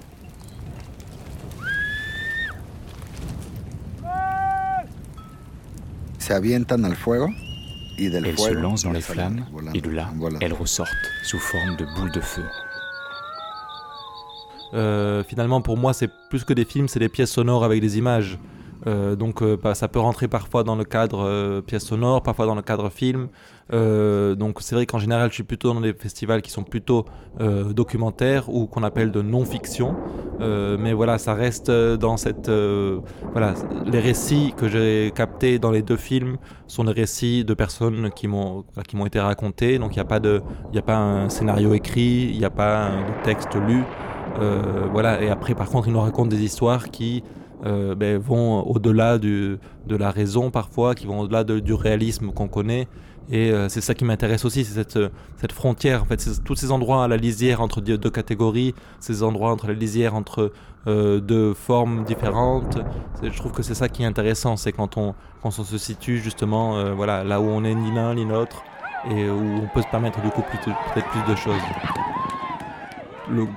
[7.99, 10.90] Elles se lancent dans les flammes et de là, elles ressortent
[11.22, 12.45] sous forme de boules de feu.
[14.72, 17.99] Euh, finalement, pour moi, c'est plus que des films, c'est des pièces sonores avec des
[17.99, 18.38] images.
[18.87, 22.55] Euh, donc euh, ça peut rentrer parfois dans le cadre euh, pièce sonore, parfois dans
[22.55, 23.28] le cadre film.
[23.70, 27.07] donc c'est vrai qu'en général je suis plutôt dans des festivals qui sont plutôt
[27.70, 29.97] documentaires ou qu'on appelle de non-fiction.
[30.39, 32.51] mais voilà, ça reste dans cette...
[33.32, 33.55] voilà,
[33.87, 38.28] les récits que j'ai captés dans les deux films sont des récits de personnes qui
[38.28, 39.78] m'ont été racontés.
[39.78, 40.43] Donc il n'y a, pas de,
[40.76, 43.82] a pas un scénario écrit, il n'y a pas un texte lu.
[44.93, 47.24] voilà, et après par contre ils nous racontent des histoires qui...
[47.64, 49.58] Euh, ben, vont au-delà de
[49.88, 52.88] la raison parfois, qui vont au-delà du réalisme qu'on connaît.
[53.30, 54.98] Et euh, c'est ça qui m'intéresse aussi, c'est cette,
[55.38, 59.50] cette, frontière, en fait, tous ces endroits à la lisière entre deux, catégories, ces endroits
[59.50, 60.52] entre la lisière entre
[60.86, 62.76] euh, deux formes différentes.
[63.22, 66.18] Je trouve que c'est ça qui est intéressant, c'est quand on, quand on se situe
[66.18, 68.62] justement voilà, là où on est ni l'un ni l'autre
[69.10, 71.54] et où on peut se permettre du coup peut-être plus de choses.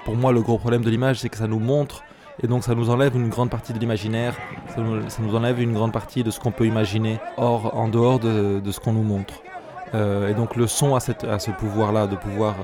[0.06, 2.04] pour moi, le gros problème de l'image, c'est que ça nous montre
[2.42, 4.36] et donc ça nous enlève une grande partie de l'imaginaire,
[4.68, 8.62] ça, nous, enlève une grande partie de ce qu'on peut imaginer hors, en dehors de,
[8.72, 9.42] ce qu'on nous montre.
[9.94, 12.56] Euh, et donc le son a, ce pouvoir-là de pouvoir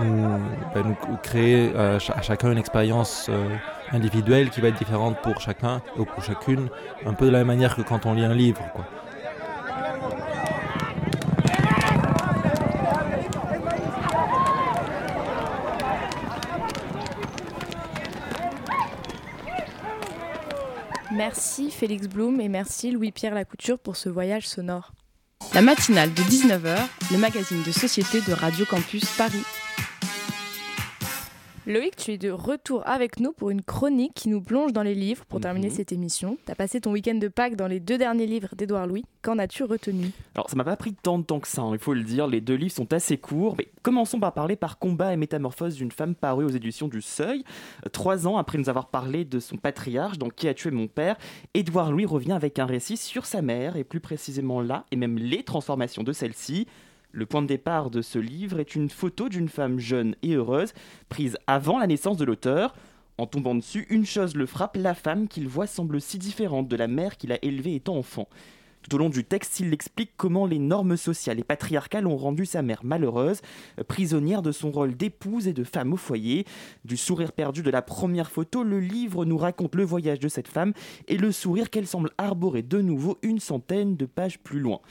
[0.00, 0.38] euh,
[0.74, 3.48] ben, nous, créer à, chacun une expérience euh,
[3.92, 6.68] individuelle qui va être différente pour chacun ou pour chacune,
[7.04, 8.62] un peu de la même manière que quand on lit un livre.
[21.16, 24.92] Merci Félix Blum et merci Louis-Pierre Lacouture pour ce voyage sonore.
[25.54, 26.76] La matinale de 19h,
[27.10, 29.42] le magazine de société de Radio Campus Paris.
[31.68, 34.94] Loïc, tu es de retour avec nous pour une chronique qui nous plonge dans les
[34.94, 35.74] livres pour terminer mhm.
[35.74, 36.38] cette émission.
[36.46, 39.04] Tu as passé ton week-end de Pâques dans les deux derniers livres d'Édouard Louis.
[39.20, 40.12] Qu'en as-tu retenu?
[40.36, 42.28] Alors, ça m'a pas pris tant de temps que ça, hein, il faut le dire.
[42.28, 43.56] Les deux livres sont assez courts.
[43.58, 47.42] Mais commençons par parler par Combat et métamorphose d'une femme parue aux éditions du Seuil.
[47.90, 51.16] Trois ans après nous avoir parlé de son patriarche dans Qui a tué mon père,
[51.52, 55.18] Édouard Louis revient avec un récit sur sa mère et plus précisément là, et même
[55.18, 56.68] les transformations de celle-ci.
[57.16, 60.74] Le point de départ de ce livre est une photo d'une femme jeune et heureuse,
[61.08, 62.74] prise avant la naissance de l'auteur.
[63.16, 66.76] En tombant dessus, une chose le frappe, la femme qu'il voit semble si différente de
[66.76, 68.28] la mère qu'il a élevée étant enfant.
[68.82, 72.44] Tout au long du texte, il explique comment les normes sociales et patriarcales ont rendu
[72.44, 73.40] sa mère malheureuse,
[73.88, 76.44] prisonnière de son rôle d'épouse et de femme au foyer.
[76.84, 80.48] Du sourire perdu de la première photo, le livre nous raconte le voyage de cette
[80.48, 80.74] femme
[81.08, 84.82] et le sourire qu'elle semble arborer de nouveau une centaine de pages plus loin.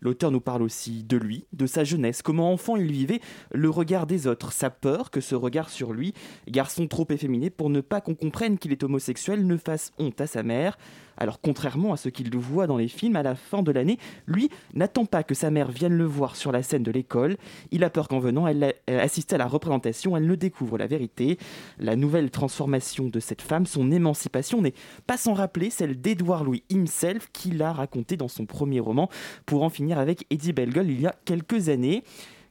[0.00, 3.20] L'auteur nous parle aussi de lui, de sa jeunesse, comment enfant il vivait
[3.52, 6.14] le regard des autres, sa peur que ce regard sur lui,
[6.48, 10.26] garçon trop efféminé pour ne pas qu'on comprenne qu'il est homosexuel, ne fasse honte à
[10.26, 10.78] sa mère.
[11.20, 14.48] Alors contrairement à ce qu'il voit dans les films, à la fin de l'année, lui
[14.74, 17.36] n'attend pas que sa mère vienne le voir sur la scène de l'école.
[17.70, 21.38] Il a peur qu'en venant, elle, assiste à la représentation, elle ne découvre la vérité.
[21.78, 24.74] La nouvelle transformation de cette femme, son émancipation, n'est
[25.06, 29.10] pas sans rappeler celle d'Edouard Louis himself, qu'il a raconté dans son premier roman,
[29.44, 32.02] pour en finir avec Eddie Bellegueule il y a quelques années.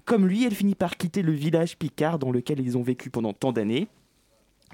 [0.06, 3.34] Comme lui, elle finit par quitter le village picard dans lequel ils ont vécu pendant
[3.34, 3.88] tant d'années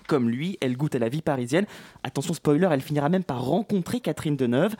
[0.07, 1.65] comme lui, elle goûte à la vie parisienne.
[2.03, 4.75] Attention spoiler, elle finira même par rencontrer Catherine Deneuve.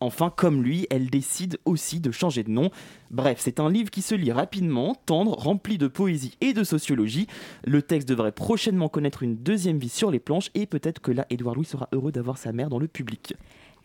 [0.00, 2.70] Enfin, comme lui, elle décide aussi de changer de nom.
[3.10, 7.26] Bref, c'est un livre qui se lit rapidement, tendre, rempli de poésie et de sociologie.
[7.64, 11.26] Le texte devrait prochainement connaître une deuxième vie sur les planches et peut-être que là,
[11.30, 13.34] Édouard Louis sera heureux d'avoir sa mère dans le public.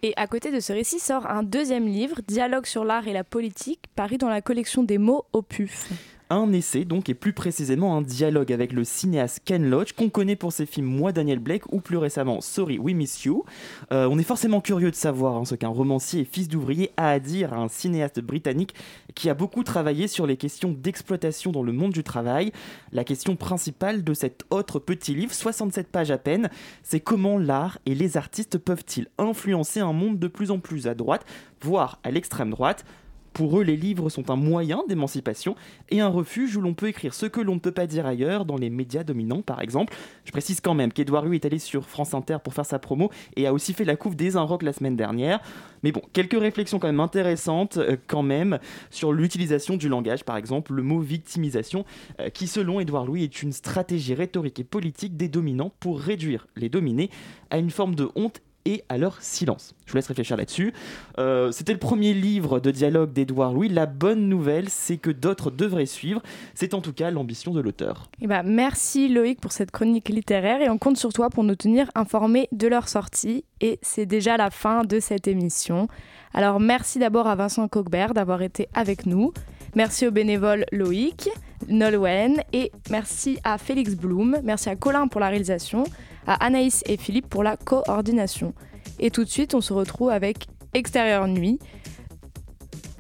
[0.04, 3.24] Et à côté de ce récit sort un deuxième livre, Dialogue sur l'art et la
[3.24, 5.90] politique, paru dans la collection des mots au PUF.
[6.30, 10.36] Un essai donc et plus précisément un dialogue avec le cinéaste Ken Loach qu'on connaît
[10.36, 13.46] pour ses films Moi Daniel Blake ou plus récemment Sorry We Miss You.
[13.92, 17.10] Euh, on est forcément curieux de savoir hein, ce qu'un romancier et fils d'ouvrier a
[17.10, 18.74] à dire à un cinéaste britannique
[19.16, 22.52] qui a beaucoup travaillé sur les questions d'exploitation dans le monde du travail.
[22.92, 26.50] La question principale de cet autre petit livre, 67 pages à peine,
[26.84, 30.96] c'est comment l'art et les artistes peuvent-ils influencer un monde de plus en plus à
[30.96, 31.26] droite,
[31.62, 32.86] voire à l'extrême droite?
[33.34, 35.56] Pour eux, les livres sont un moyen d'émancipation
[35.90, 38.46] et un refuge où l'on peut écrire ce que l'on ne peut pas dire ailleurs,
[38.46, 39.94] dans les médias dominants par exemple.
[40.26, 43.10] Je précise quand même qu'Edouard Louis est allé sur France Inter pour faire sa promo
[43.36, 45.40] et a aussi fait la couve des Rock la semaine dernière.
[45.84, 48.60] Mais bon, quelques réflexions quand même intéressantes euh, quand même
[48.90, 51.86] sur l'utilisation du langage, par exemple le mot victimisation,
[52.20, 56.48] euh, qui selon Édouard Louis est une stratégie rhétorique et politique des dominants pour réduire
[56.56, 57.10] les dominés
[57.50, 59.76] à une forme de honte et à leur silence.
[59.86, 60.74] Je vous laisse réfléchir là-dessus.
[61.20, 63.70] Euh, c'était le premier livre de dialogue d'Edouard Louis.
[63.70, 66.22] La bonne nouvelle, c'est que d'autres devraient suivre.
[66.54, 68.10] C'est en tout cas l'ambition de l'auteur.
[68.22, 71.56] Eh ben, merci Loïc pour cette chronique littéraire et on compte sur toi pour nous
[71.56, 73.44] tenir informés de leur sortie.
[73.62, 75.88] Et c'est déjà la fin de cette émission.
[76.34, 79.34] Alors merci d'abord à Vincent Coquebert d'avoir été avec nous.
[79.76, 81.30] Merci au bénévole Loïc,
[81.68, 84.38] Nolwenn et merci à Félix Blum.
[84.44, 85.84] Merci à Colin pour la réalisation
[86.28, 88.54] à Anaïs et Philippe pour la coordination.
[89.00, 91.60] Et tout de suite, on se retrouve avec Extérieur Nuit.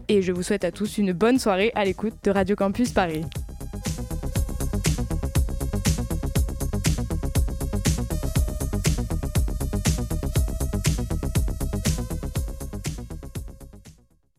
[0.08, 3.24] Et je vous souhaite à tous une bonne soirée à l'écoute de Radio Campus Paris.